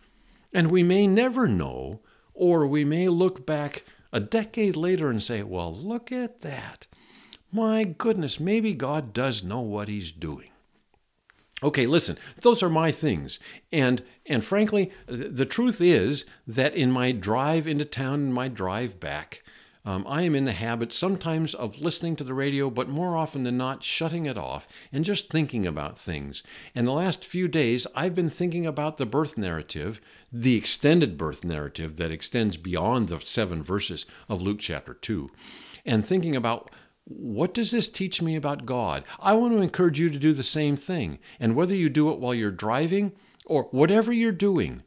And 0.54 0.72
we 0.72 0.84
may 0.84 1.08
never 1.08 1.48
know, 1.48 2.00
or 2.34 2.66
we 2.66 2.86
may 2.86 3.10
look 3.10 3.46
back 3.46 3.84
a 4.12 4.20
decade 4.20 4.76
later 4.76 5.10
and 5.10 5.22
say, 5.22 5.44
well, 5.44 5.74
look 5.74 6.12
at 6.12 6.42
that. 6.42 6.88
My 7.52 7.84
goodness, 7.84 8.40
maybe 8.40 8.74
God 8.74 9.14
does 9.14 9.44
know 9.44 9.62
what 9.62 9.88
he's 9.88 10.12
doing. 10.12 10.50
Okay, 11.64 11.88
listen, 11.88 12.18
those 12.42 12.62
are 12.62 12.70
my 12.70 12.92
things. 12.92 13.40
And 13.72 14.04
and 14.26 14.44
frankly, 14.44 14.92
the 15.08 15.46
truth 15.46 15.82
is 15.82 16.26
that 16.46 16.76
in 16.76 16.92
my 16.92 17.12
drive 17.12 17.68
into 17.68 17.86
town 17.86 18.16
and 18.16 18.34
my 18.34 18.48
drive 18.48 19.00
back, 19.00 19.44
um, 19.88 20.06
I 20.06 20.24
am 20.24 20.36
in 20.36 20.44
the 20.44 20.52
habit 20.52 20.92
sometimes 20.92 21.56
of 21.56 21.80
listening 21.80 22.18
to 22.18 22.26
the 22.26 22.34
radio, 22.34 22.70
but 22.70 22.90
more 22.90 23.16
often 23.16 23.44
than 23.44 23.56
not, 23.56 23.86
shutting 23.86 24.26
it 24.26 24.38
off 24.38 24.68
and 24.92 25.06
just 25.06 25.30
thinking 25.30 25.66
about 25.66 25.98
things. 25.98 26.44
And 26.76 26.86
the 26.86 26.92
last 26.92 27.24
few 27.24 27.48
days, 27.48 27.88
I've 27.96 28.14
been 28.14 28.30
thinking 28.30 28.66
about 28.66 28.98
the 28.98 29.06
birth 29.06 29.38
narrative, 29.38 30.02
the 30.30 30.58
extended 30.58 31.18
birth 31.18 31.46
narrative 31.46 31.96
that 31.96 32.12
extends 32.12 32.58
beyond 32.58 33.08
the 33.08 33.22
seven 33.22 33.64
verses 33.64 34.06
of 34.28 34.42
Luke 34.42 34.60
chapter 34.60 34.94
2, 34.94 35.32
and 35.86 36.06
thinking 36.06 36.36
about 36.36 36.70
what 37.06 37.54
does 37.54 37.72
this 37.72 37.88
teach 37.88 38.22
me 38.22 38.36
about 38.36 38.66
God? 38.66 39.06
I 39.22 39.32
want 39.36 39.54
to 39.54 39.62
encourage 39.62 40.02
you 40.02 40.10
to 40.10 40.20
do 40.20 40.34
the 40.34 40.44
same 40.44 40.76
thing. 40.76 41.18
And 41.40 41.56
whether 41.56 41.74
you 41.74 41.88
do 41.88 42.12
it 42.12 42.20
while 42.20 42.34
you're 42.34 42.52
driving 42.52 43.14
or 43.46 43.70
whatever 43.72 44.12
you're 44.12 44.34
doing, 44.34 44.84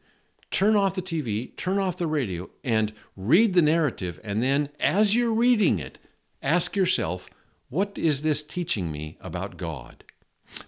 turn 0.51 0.77
off 0.77 0.95
the 0.95 1.03
TV, 1.03 1.55
turn 1.57 1.79
off 1.79 1.97
the 1.97 2.07
radio, 2.07 2.51
and 2.65 2.93
read 3.17 3.55
the 3.55 3.63
narrative. 3.63 4.21
And 4.25 4.43
then, 4.43 4.69
as 4.79 5.15
you're 5.15 5.33
reading 5.33 5.79
it, 5.79 5.99
ask 6.43 6.77
yourself, 6.77 7.31
what 7.69 7.97
is 7.97 8.23
this 8.23 8.43
teaching 8.43 8.91
me 8.91 9.17
about 9.21 9.57
God? 9.57 10.05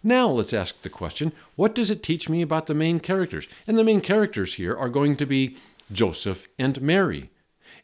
Now 0.03 0.29
let's 0.29 0.53
ask 0.53 0.81
the 0.83 0.88
question 0.88 1.33
what 1.57 1.75
does 1.75 1.90
it 1.90 2.03
teach 2.03 2.29
me 2.29 2.40
about 2.40 2.66
the 2.66 2.75
main 2.75 3.01
characters? 3.01 3.49
And 3.66 3.77
the 3.77 3.85
main 3.85 4.01
characters 4.01 4.55
here 4.55 4.77
are 4.77 4.88
going 4.88 5.16
to 5.16 5.27
be 5.27 5.57
Joseph 5.90 6.47
and 6.59 6.81
Mary. 6.81 7.31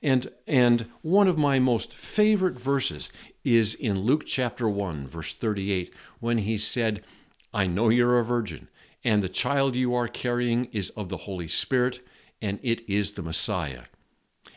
And, 0.01 0.31
and 0.47 0.87
one 1.03 1.27
of 1.27 1.37
my 1.37 1.59
most 1.59 1.93
favorite 1.93 2.59
verses 2.59 3.11
is 3.45 3.75
in 3.75 4.01
Luke 4.01 4.25
chapter 4.27 4.69
1, 4.69 5.09
verse 5.09 5.35
38, 5.35 5.93
when 6.21 6.39
he 6.39 6.57
said, 6.57 7.03
I 7.53 7.67
know 7.67 7.89
you're 7.89 8.19
a 8.19 8.25
virgin, 8.25 8.69
and 9.05 9.23
the 9.23 9.29
child 9.29 9.77
you 9.77 9.95
are 9.95 10.09
carrying 10.09 10.67
is 10.67 10.91
of 10.91 11.09
the 11.09 11.19
Holy 11.19 11.49
Spirit, 11.49 12.01
and 12.41 12.59
it 12.63 12.89
is 12.89 13.13
the 13.13 13.23
Messiah. 13.23 13.85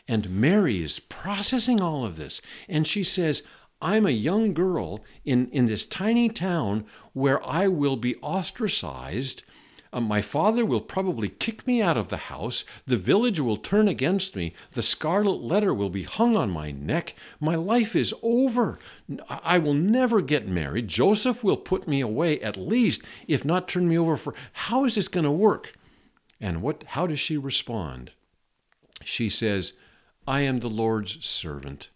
And 0.08 0.30
Mary 0.30 0.82
is 0.82 0.98
processing 0.98 1.80
all 1.80 2.04
of 2.04 2.16
this, 2.16 2.42
and 2.68 2.86
she 2.86 3.02
says, 3.02 3.42
I'm 3.80 4.06
a 4.06 4.10
young 4.10 4.54
girl 4.54 5.04
in, 5.24 5.48
in 5.48 5.66
this 5.66 5.84
tiny 5.84 6.28
town 6.28 6.86
where 7.12 7.44
I 7.44 7.66
will 7.66 7.96
be 7.96 8.16
ostracized. 8.16 9.42
Uh, 9.92 10.00
my 10.00 10.22
father 10.22 10.64
will 10.64 10.80
probably 10.80 11.28
kick 11.28 11.66
me 11.66 11.82
out 11.82 11.96
of 11.96 12.08
the 12.08 12.16
house. 12.16 12.64
The 12.86 12.96
village 12.96 13.38
will 13.38 13.56
turn 13.56 13.88
against 13.88 14.34
me. 14.34 14.54
The 14.72 14.82
scarlet 14.82 15.42
letter 15.42 15.74
will 15.74 15.90
be 15.90 16.04
hung 16.04 16.36
on 16.36 16.50
my 16.50 16.70
neck. 16.70 17.14
My 17.38 17.54
life 17.54 17.94
is 17.94 18.14
over. 18.22 18.78
I 19.28 19.58
will 19.58 19.74
never 19.74 20.22
get 20.22 20.48
married. 20.48 20.88
Joseph 20.88 21.44
will 21.44 21.58
put 21.58 21.86
me 21.86 22.00
away 22.00 22.40
at 22.40 22.56
least, 22.56 23.02
if 23.28 23.44
not 23.44 23.68
turn 23.68 23.88
me 23.88 23.98
over 23.98 24.16
for. 24.16 24.34
How 24.52 24.84
is 24.84 24.94
this 24.94 25.08
going 25.08 25.24
to 25.24 25.30
work? 25.30 25.74
And 26.40 26.62
what? 26.62 26.84
How 26.88 27.06
does 27.06 27.20
she 27.20 27.36
respond? 27.36 28.12
She 29.04 29.28
says, 29.28 29.74
I 30.26 30.40
am 30.40 30.60
the 30.60 30.70
Lord's 30.70 31.24
servant. 31.26 31.90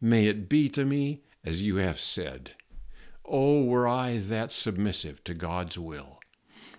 May 0.00 0.26
it 0.26 0.48
be 0.48 0.68
to 0.70 0.84
me 0.84 1.22
as 1.44 1.62
you 1.62 1.76
have 1.76 2.00
said. 2.00 2.52
Oh, 3.24 3.62
were 3.62 3.86
I 3.86 4.18
that 4.18 4.50
submissive 4.50 5.22
to 5.24 5.34
God's 5.34 5.78
will. 5.78 6.18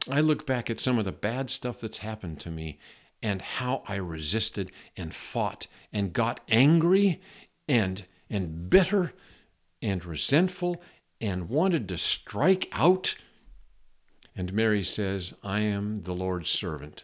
I 0.10 0.22
look 0.22 0.46
back 0.46 0.70
at 0.70 0.80
some 0.80 0.98
of 0.98 1.06
the 1.06 1.12
bad 1.12 1.50
stuff 1.50 1.82
that's 1.82 2.00
happened 2.00 2.40
to 2.42 2.52
me 2.52 2.80
and 3.22 3.42
how 3.42 3.84
I 3.88 3.96
resisted 3.96 4.72
and 4.96 5.14
fought 5.14 5.68
and 5.92 6.14
got 6.14 6.40
angry 6.50 7.22
and 7.68 8.06
and 8.30 8.70
bitter 8.70 9.14
and 9.82 10.06
resentful 10.06 10.82
and 11.20 11.50
wanted 11.50 11.90
to 11.90 11.98
strike 11.98 12.70
out. 12.72 13.16
And 14.36 14.54
Mary 14.54 14.84
says, 14.84 15.34
I 15.44 15.62
am 15.62 16.04
the 16.04 16.14
Lord's 16.14 16.50
servant. 16.50 17.04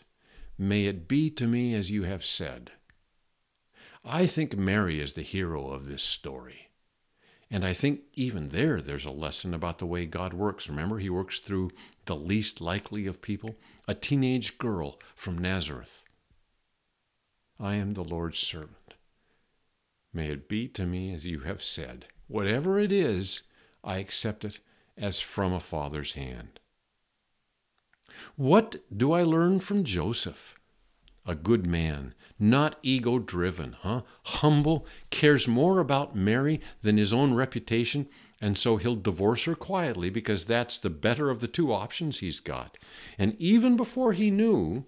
May 0.58 0.86
it 0.86 1.08
be 1.08 1.30
to 1.32 1.48
me 1.48 1.74
as 1.74 1.92
you 1.92 2.04
have 2.04 2.24
said. 2.24 2.72
I 4.04 4.28
think 4.28 4.56
Mary 4.56 5.02
is 5.02 5.14
the 5.14 5.24
hero 5.24 5.72
of 5.72 5.88
this 5.88 6.04
story. 6.04 6.65
And 7.52 7.64
I 7.64 7.74
think 7.74 8.02
even 8.14 8.50
there, 8.50 8.82
there's 8.82 9.06
a 9.06 9.12
lesson 9.12 9.54
about 9.54 9.78
the 9.78 9.86
way 9.86 10.06
God 10.06 10.34
works. 10.34 10.68
Remember, 10.68 10.98
He 10.98 11.10
works 11.10 11.40
through 11.40 11.72
the 12.06 12.16
least 12.16 12.60
likely 12.60 13.06
of 13.06 13.22
people, 13.22 13.56
a 13.88 13.94
teenage 13.94 14.58
girl 14.58 15.00
from 15.16 15.38
Nazareth. 15.38 16.04
I 17.60 17.76
am 17.76 17.94
the 17.94 18.04
Lord's 18.04 18.40
servant. 18.40 18.96
May 20.12 20.30
it 20.30 20.50
be 20.50 20.68
to 20.70 20.86
me 20.86 21.14
as 21.14 21.26
you 21.26 21.42
have 21.42 21.64
said. 21.64 22.08
Whatever 22.28 22.80
it 22.80 22.92
is, 22.92 23.44
I 23.84 23.98
accept 23.98 24.44
it 24.44 24.60
as 24.98 25.20
from 25.20 25.54
a 25.54 25.60
father's 25.60 26.14
hand. 26.14 26.60
What 28.36 28.78
do 28.96 29.12
I 29.12 29.24
learn 29.24 29.60
from 29.60 29.84
Joseph? 29.84 30.56
A 31.26 31.36
good 31.36 31.66
man, 31.66 32.14
not 32.38 32.78
ego 32.84 33.18
driven, 33.20 33.76
huh? 33.82 34.02
Humble, 34.24 34.86
cares 35.10 35.48
more 35.48 35.80
about 35.80 36.16
Mary 36.16 36.62
than 36.82 36.98
his 36.98 37.12
own 37.12 37.34
reputation, 37.34 38.08
and 38.42 38.58
so 38.58 38.78
he'll 38.78 38.96
divorce 38.96 39.46
her 39.46 39.56
quietly 39.56 40.10
because 40.10 40.46
that's 40.46 40.78
the 40.78 40.90
better 40.90 41.30
of 41.30 41.42
the 41.42 41.48
two 41.48 41.74
options 41.74 42.20
he's 42.20 42.40
got. 42.40 42.78
And 43.18 43.36
even 43.40 43.76
before 43.76 44.14
he 44.14 44.30
knew, 44.30 44.86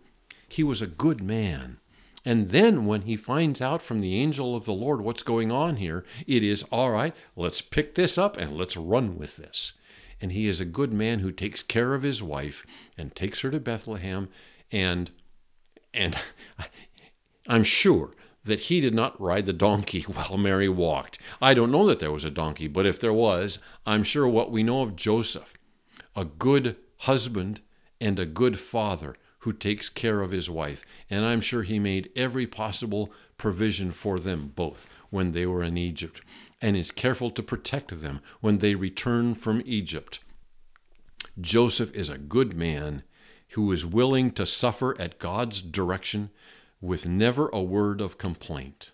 he 0.47 0.63
was 0.63 0.81
a 0.81 0.87
good 0.87 1.21
man. 1.21 1.79
And 2.25 2.49
then 2.49 2.85
when 2.85 3.03
he 3.03 3.15
finds 3.15 3.61
out 3.61 3.81
from 3.81 4.01
the 4.01 4.19
angel 4.19 4.55
of 4.55 4.65
the 4.65 4.73
Lord 4.73 5.01
what's 5.01 5.23
going 5.23 5.51
on 5.51 5.77
here, 5.77 6.03
it 6.27 6.43
is 6.43 6.63
all 6.71 6.91
right, 6.91 7.15
let's 7.35 7.61
pick 7.61 7.95
this 7.95 8.17
up 8.17 8.37
and 8.37 8.57
let's 8.57 8.75
run 8.75 9.17
with 9.17 9.37
this. 9.37 9.73
And 10.19 10.33
he 10.33 10.47
is 10.47 10.59
a 10.59 10.65
good 10.65 10.91
man 10.91 11.19
who 11.19 11.31
takes 11.31 11.63
care 11.63 11.93
of 11.93 12.03
his 12.03 12.21
wife 12.21 12.65
and 12.97 13.15
takes 13.15 13.41
her 13.41 13.51
to 13.51 13.59
Bethlehem 13.59 14.29
and 14.71 15.11
and 15.97 16.17
I'm 17.47 17.63
sure 17.63 18.13
that 18.45 18.61
he 18.61 18.79
did 18.79 18.93
not 18.93 19.19
ride 19.19 19.45
the 19.45 19.53
donkey 19.53 20.01
while 20.03 20.37
Mary 20.37 20.69
walked. 20.69 21.19
I 21.41 21.53
don't 21.53 21.71
know 21.71 21.85
that 21.87 21.99
there 21.99 22.11
was 22.11 22.23
a 22.23 22.31
donkey, 22.31 22.67
but 22.67 22.85
if 22.85 22.99
there 22.99 23.13
was, 23.13 23.59
I'm 23.85 24.03
sure 24.03 24.27
what 24.27 24.51
we 24.51 24.63
know 24.63 24.81
of 24.81 24.95
Joseph, 24.95 25.53
a 26.15 26.25
good 26.25 26.77
husband 26.99 27.61
and 27.99 28.19
a 28.19 28.25
good 28.25 28.59
father 28.59 29.15
who 29.39 29.53
takes 29.53 29.89
care 29.89 30.21
of 30.21 30.31
his 30.31 30.49
wife. 30.49 30.83
And 31.09 31.25
I'm 31.25 31.41
sure 31.41 31.63
he 31.63 31.79
made 31.79 32.09
every 32.15 32.47
possible 32.47 33.11
provision 33.37 33.91
for 33.91 34.19
them 34.19 34.51
both 34.55 34.87
when 35.09 35.31
they 35.31 35.45
were 35.45 35.63
in 35.63 35.77
Egypt 35.77 36.21
and 36.61 36.75
is 36.75 36.91
careful 36.91 37.29
to 37.31 37.43
protect 37.43 38.01
them 38.01 38.19
when 38.41 38.57
they 38.57 38.75
return 38.75 39.35
from 39.35 39.61
Egypt. 39.65 40.19
Joseph 41.39 41.93
is 41.93 42.09
a 42.09 42.17
good 42.17 42.55
man 42.55 43.03
who 43.51 43.71
is 43.71 43.85
willing 43.85 44.31
to 44.31 44.45
suffer 44.45 44.99
at 44.99 45.19
God's 45.19 45.61
direction 45.61 46.29
with 46.81 47.07
never 47.07 47.49
a 47.49 47.61
word 47.61 48.01
of 48.01 48.17
complaint. 48.17 48.91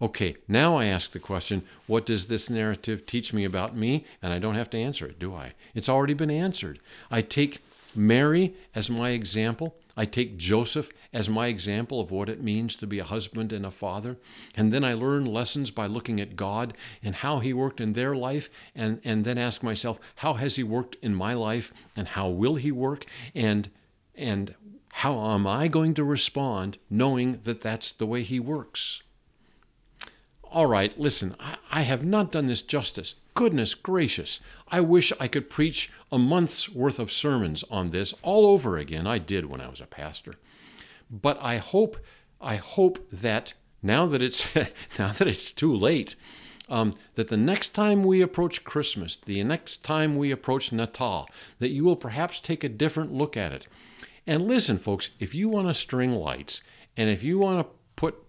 Okay, 0.00 0.36
now 0.48 0.76
I 0.76 0.86
ask 0.86 1.12
the 1.12 1.20
question 1.20 1.62
what 1.86 2.04
does 2.04 2.26
this 2.26 2.50
narrative 2.50 3.06
teach 3.06 3.32
me 3.32 3.44
about 3.44 3.76
me? 3.76 4.04
And 4.20 4.32
I 4.32 4.40
don't 4.40 4.56
have 4.56 4.70
to 4.70 4.78
answer 4.78 5.06
it, 5.06 5.18
do 5.18 5.34
I? 5.34 5.52
It's 5.74 5.88
already 5.88 6.14
been 6.14 6.30
answered. 6.30 6.80
I 7.10 7.22
take 7.22 7.62
Mary 7.94 8.54
as 8.74 8.90
my 8.90 9.10
example. 9.10 9.76
I 9.96 10.04
take 10.06 10.36
Joseph 10.36 10.90
as 11.12 11.28
my 11.28 11.48
example 11.48 12.00
of 12.00 12.10
what 12.10 12.28
it 12.28 12.42
means 12.42 12.74
to 12.76 12.86
be 12.86 12.98
a 12.98 13.04
husband 13.04 13.52
and 13.52 13.66
a 13.66 13.70
father. 13.70 14.16
And 14.54 14.72
then 14.72 14.84
I 14.84 14.94
learn 14.94 15.26
lessons 15.26 15.70
by 15.70 15.86
looking 15.86 16.20
at 16.20 16.36
God 16.36 16.74
and 17.02 17.16
how 17.16 17.40
He 17.40 17.52
worked 17.52 17.80
in 17.80 17.92
their 17.92 18.16
life, 18.16 18.48
and, 18.74 19.00
and 19.04 19.24
then 19.24 19.38
ask 19.38 19.62
myself, 19.62 19.98
how 20.16 20.34
has 20.34 20.56
He 20.56 20.62
worked 20.62 20.96
in 21.02 21.14
my 21.14 21.34
life, 21.34 21.72
and 21.94 22.08
how 22.08 22.28
will 22.28 22.54
He 22.54 22.72
work? 22.72 23.04
And, 23.34 23.68
and 24.14 24.54
how 24.92 25.32
am 25.32 25.46
I 25.46 25.68
going 25.68 25.94
to 25.94 26.04
respond 26.04 26.78
knowing 26.88 27.40
that 27.44 27.60
that's 27.60 27.92
the 27.92 28.06
way 28.06 28.22
He 28.22 28.40
works? 28.40 29.02
All 30.44 30.66
right, 30.66 30.98
listen, 30.98 31.34
I, 31.40 31.56
I 31.70 31.82
have 31.82 32.04
not 32.04 32.32
done 32.32 32.46
this 32.46 32.62
justice. 32.62 33.14
Goodness 33.34 33.74
gracious, 33.74 34.40
I 34.68 34.80
wish 34.80 35.12
I 35.18 35.28
could 35.28 35.48
preach 35.48 35.90
a 36.10 36.18
month's 36.18 36.68
worth 36.68 36.98
of 36.98 37.10
sermons 37.10 37.64
on 37.70 37.90
this 37.90 38.14
all 38.22 38.46
over 38.46 38.76
again. 38.76 39.06
I 39.06 39.18
did 39.18 39.46
when 39.46 39.60
I 39.60 39.68
was 39.68 39.80
a 39.80 39.86
pastor. 39.86 40.34
But 41.10 41.38
I 41.40 41.58
hope, 41.58 41.96
I 42.40 42.56
hope 42.56 43.08
that 43.10 43.54
now 43.82 44.06
that 44.06 44.22
it's 44.22 44.48
now 44.98 45.12
that 45.12 45.26
it's 45.28 45.52
too 45.52 45.74
late, 45.74 46.14
um, 46.68 46.94
that 47.14 47.28
the 47.28 47.36
next 47.36 47.70
time 47.70 48.04
we 48.04 48.20
approach 48.20 48.64
Christmas, 48.64 49.16
the 49.16 49.42
next 49.44 49.84
time 49.84 50.16
we 50.16 50.30
approach 50.30 50.72
Natal, 50.72 51.28
that 51.58 51.70
you 51.70 51.84
will 51.84 51.96
perhaps 51.96 52.40
take 52.40 52.62
a 52.62 52.68
different 52.68 53.12
look 53.12 53.36
at 53.36 53.52
it 53.52 53.66
and 54.26 54.46
listen, 54.46 54.78
folks, 54.78 55.10
if 55.18 55.34
you 55.34 55.48
want 55.48 55.68
to 55.68 55.74
string 55.74 56.12
lights 56.12 56.62
and 56.96 57.10
if 57.10 57.22
you 57.22 57.38
want 57.38 57.66
to 57.66 57.72
put 57.96 58.22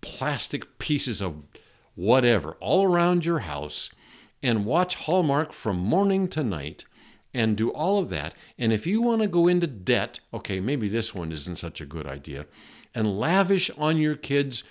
plastic 0.00 0.78
pieces 0.78 1.20
of 1.20 1.44
whatever 1.94 2.52
all 2.60 2.84
around 2.84 3.24
your 3.24 3.40
house 3.40 3.90
and 4.42 4.64
watch 4.64 4.94
Hallmark 4.94 5.52
from 5.52 5.78
morning 5.78 6.28
to 6.28 6.42
night 6.42 6.84
and 7.34 7.56
do 7.56 7.70
all 7.70 7.98
of 7.98 8.10
that, 8.10 8.34
and 8.58 8.72
if 8.72 8.86
you 8.86 9.00
want 9.00 9.22
to 9.22 9.28
go 9.28 9.48
into 9.48 9.66
debt, 9.66 10.20
okay, 10.34 10.60
maybe 10.60 10.88
this 10.88 11.14
one 11.14 11.32
isn't 11.32 11.56
such 11.56 11.80
a 11.80 11.86
good 11.86 12.06
idea, 12.06 12.46
and 12.94 13.18
lavish 13.18 13.70
on 13.78 13.96
your 13.96 14.16
kids 14.16 14.64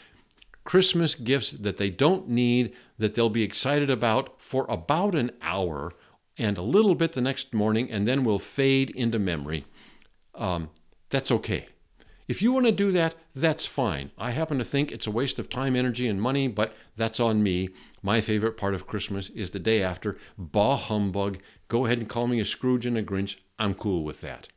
Christmas 0.63 1.15
gifts 1.15 1.49
that 1.51 1.77
they 1.77 1.89
don't 1.89 2.29
need, 2.29 2.75
that 2.99 3.15
they'll 3.15 3.29
be 3.29 3.41
excited 3.41 3.89
about 3.89 4.39
for 4.39 4.67
about 4.69 5.15
an 5.15 5.31
hour 5.41 5.93
and 6.37 6.57
a 6.57 6.61
little 6.61 6.93
bit 6.93 7.13
the 7.13 7.21
next 7.21 7.51
morning, 7.53 7.89
and 7.89 8.07
then 8.07 8.23
will 8.23 8.37
fade 8.37 8.91
into 8.91 9.17
memory 9.17 9.65
um, 10.35 10.69
that's 11.09 11.31
okay. 11.31 11.67
If 12.31 12.41
you 12.41 12.53
want 12.53 12.65
to 12.65 12.71
do 12.71 12.93
that, 12.93 13.15
that's 13.35 13.65
fine. 13.65 14.11
I 14.17 14.31
happen 14.31 14.57
to 14.57 14.63
think 14.63 14.89
it's 14.89 15.05
a 15.05 15.11
waste 15.11 15.37
of 15.37 15.49
time, 15.49 15.75
energy, 15.75 16.07
and 16.07 16.21
money, 16.21 16.47
but 16.47 16.73
that's 16.95 17.19
on 17.19 17.43
me. 17.43 17.71
My 18.01 18.21
favorite 18.21 18.55
part 18.55 18.73
of 18.73 18.87
Christmas 18.87 19.29
is 19.31 19.49
the 19.49 19.59
day 19.59 19.83
after. 19.83 20.17
Bah 20.37 20.77
humbug. 20.77 21.39
Go 21.67 21.85
ahead 21.85 21.97
and 21.97 22.07
call 22.07 22.27
me 22.27 22.39
a 22.39 22.45
Scrooge 22.45 22.85
and 22.85 22.97
a 22.97 23.03
Grinch. 23.03 23.35
I'm 23.59 23.73
cool 23.73 24.05
with 24.05 24.21
that. 24.21 24.47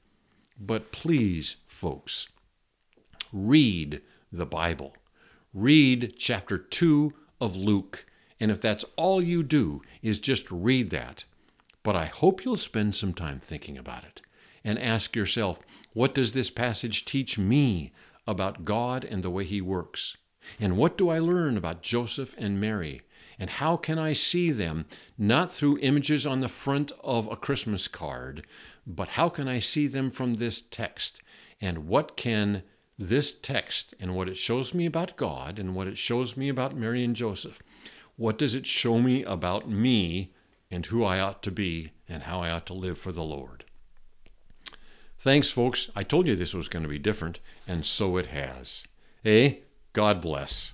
But 0.57 0.93
please, 0.93 1.57
folks, 1.67 2.29
read 3.33 4.03
the 4.31 4.47
Bible. 4.47 4.95
Read 5.53 6.15
chapter 6.17 6.57
2 6.57 7.13
of 7.41 7.57
Luke. 7.57 8.07
And 8.39 8.53
if 8.53 8.61
that's 8.61 8.85
all 8.95 9.21
you 9.21 9.43
do 9.43 9.83
is 10.01 10.21
just 10.21 10.49
read 10.49 10.91
that, 10.91 11.25
but 11.83 11.97
I 11.97 12.05
hope 12.05 12.45
you'll 12.45 12.57
spend 12.57 12.95
some 12.95 13.15
time 13.15 13.41
thinking 13.41 13.77
about 13.77 14.05
it 14.05 14.21
and 14.63 14.79
ask 14.79 15.17
yourself, 15.17 15.59
what 15.95 16.15
does 16.15 16.33
this 16.33 16.51
passage 16.51 17.05
teach 17.05 17.39
me 17.39 17.93
about 18.27 18.65
God 18.65 19.05
and 19.05 19.23
the 19.23 19.31
way 19.31 19.45
He 19.45 19.61
works? 19.61 20.17
And 20.61 20.77
what 20.77 20.99
do 20.99 21.09
I 21.09 21.19
learn 21.19 21.57
about 21.57 21.83
Joseph 21.83 22.35
and 22.37 22.61
Mary? 22.61 23.01
And 23.39 23.51
how 23.51 23.77
can 23.77 23.99
I 23.99 24.13
see 24.13 24.51
them 24.51 24.87
not 25.17 25.53
through 25.53 25.79
images 25.79 26.27
on 26.27 26.41
the 26.41 26.49
front 26.49 26.93
of 27.03 27.31
a 27.31 27.37
Christmas 27.37 27.89
card, 27.89 28.47
but 28.87 29.11
how 29.11 29.29
can 29.29 29.49
I 29.49 29.59
see 29.59 29.87
them 29.87 30.11
from 30.11 30.35
this 30.35 30.63
text? 30.63 31.23
And 31.61 31.87
what 31.87 32.17
can 32.17 32.63
this 32.99 33.33
text 33.33 33.95
and 33.99 34.15
what 34.15 34.29
it 34.29 34.37
shows 34.37 34.75
me 34.75 34.87
about 34.87 35.17
God 35.17 35.59
and 35.59 35.75
what 35.75 35.87
it 35.87 35.99
shows 35.99 36.37
me 36.37 36.49
about 36.49 36.77
Mary 36.77 37.03
and 37.03 37.17
Joseph, 37.17 37.63
what 38.17 38.39
does 38.39 38.55
it 38.55 38.67
show 38.67 38.99
me 38.99 39.25
about 39.25 39.69
me 39.69 40.33
and 40.71 40.87
who 40.87 41.05
I 41.05 41.19
ought 41.19 41.43
to 41.45 41.51
be 41.51 41.91
and 42.09 42.25
how 42.25 42.41
I 42.41 42.51
ought 42.51 42.67
to 42.67 42.75
live 42.75 42.99
for 42.99 43.13
the 43.13 43.23
Lord? 43.23 43.64
Thanks, 45.25 45.51
folks. 45.51 45.91
I 45.97 46.03
told 46.03 46.27
you 46.27 46.37
this 46.37 46.53
was 46.53 46.69
going 46.69 46.83
to 46.83 46.89
be 46.89 46.99
different, 46.99 47.41
and 47.67 47.87
so 47.87 48.19
it 48.19 48.27
has. 48.27 48.85
Eh? 49.25 49.55
God 49.95 50.21
bless. 50.21 50.71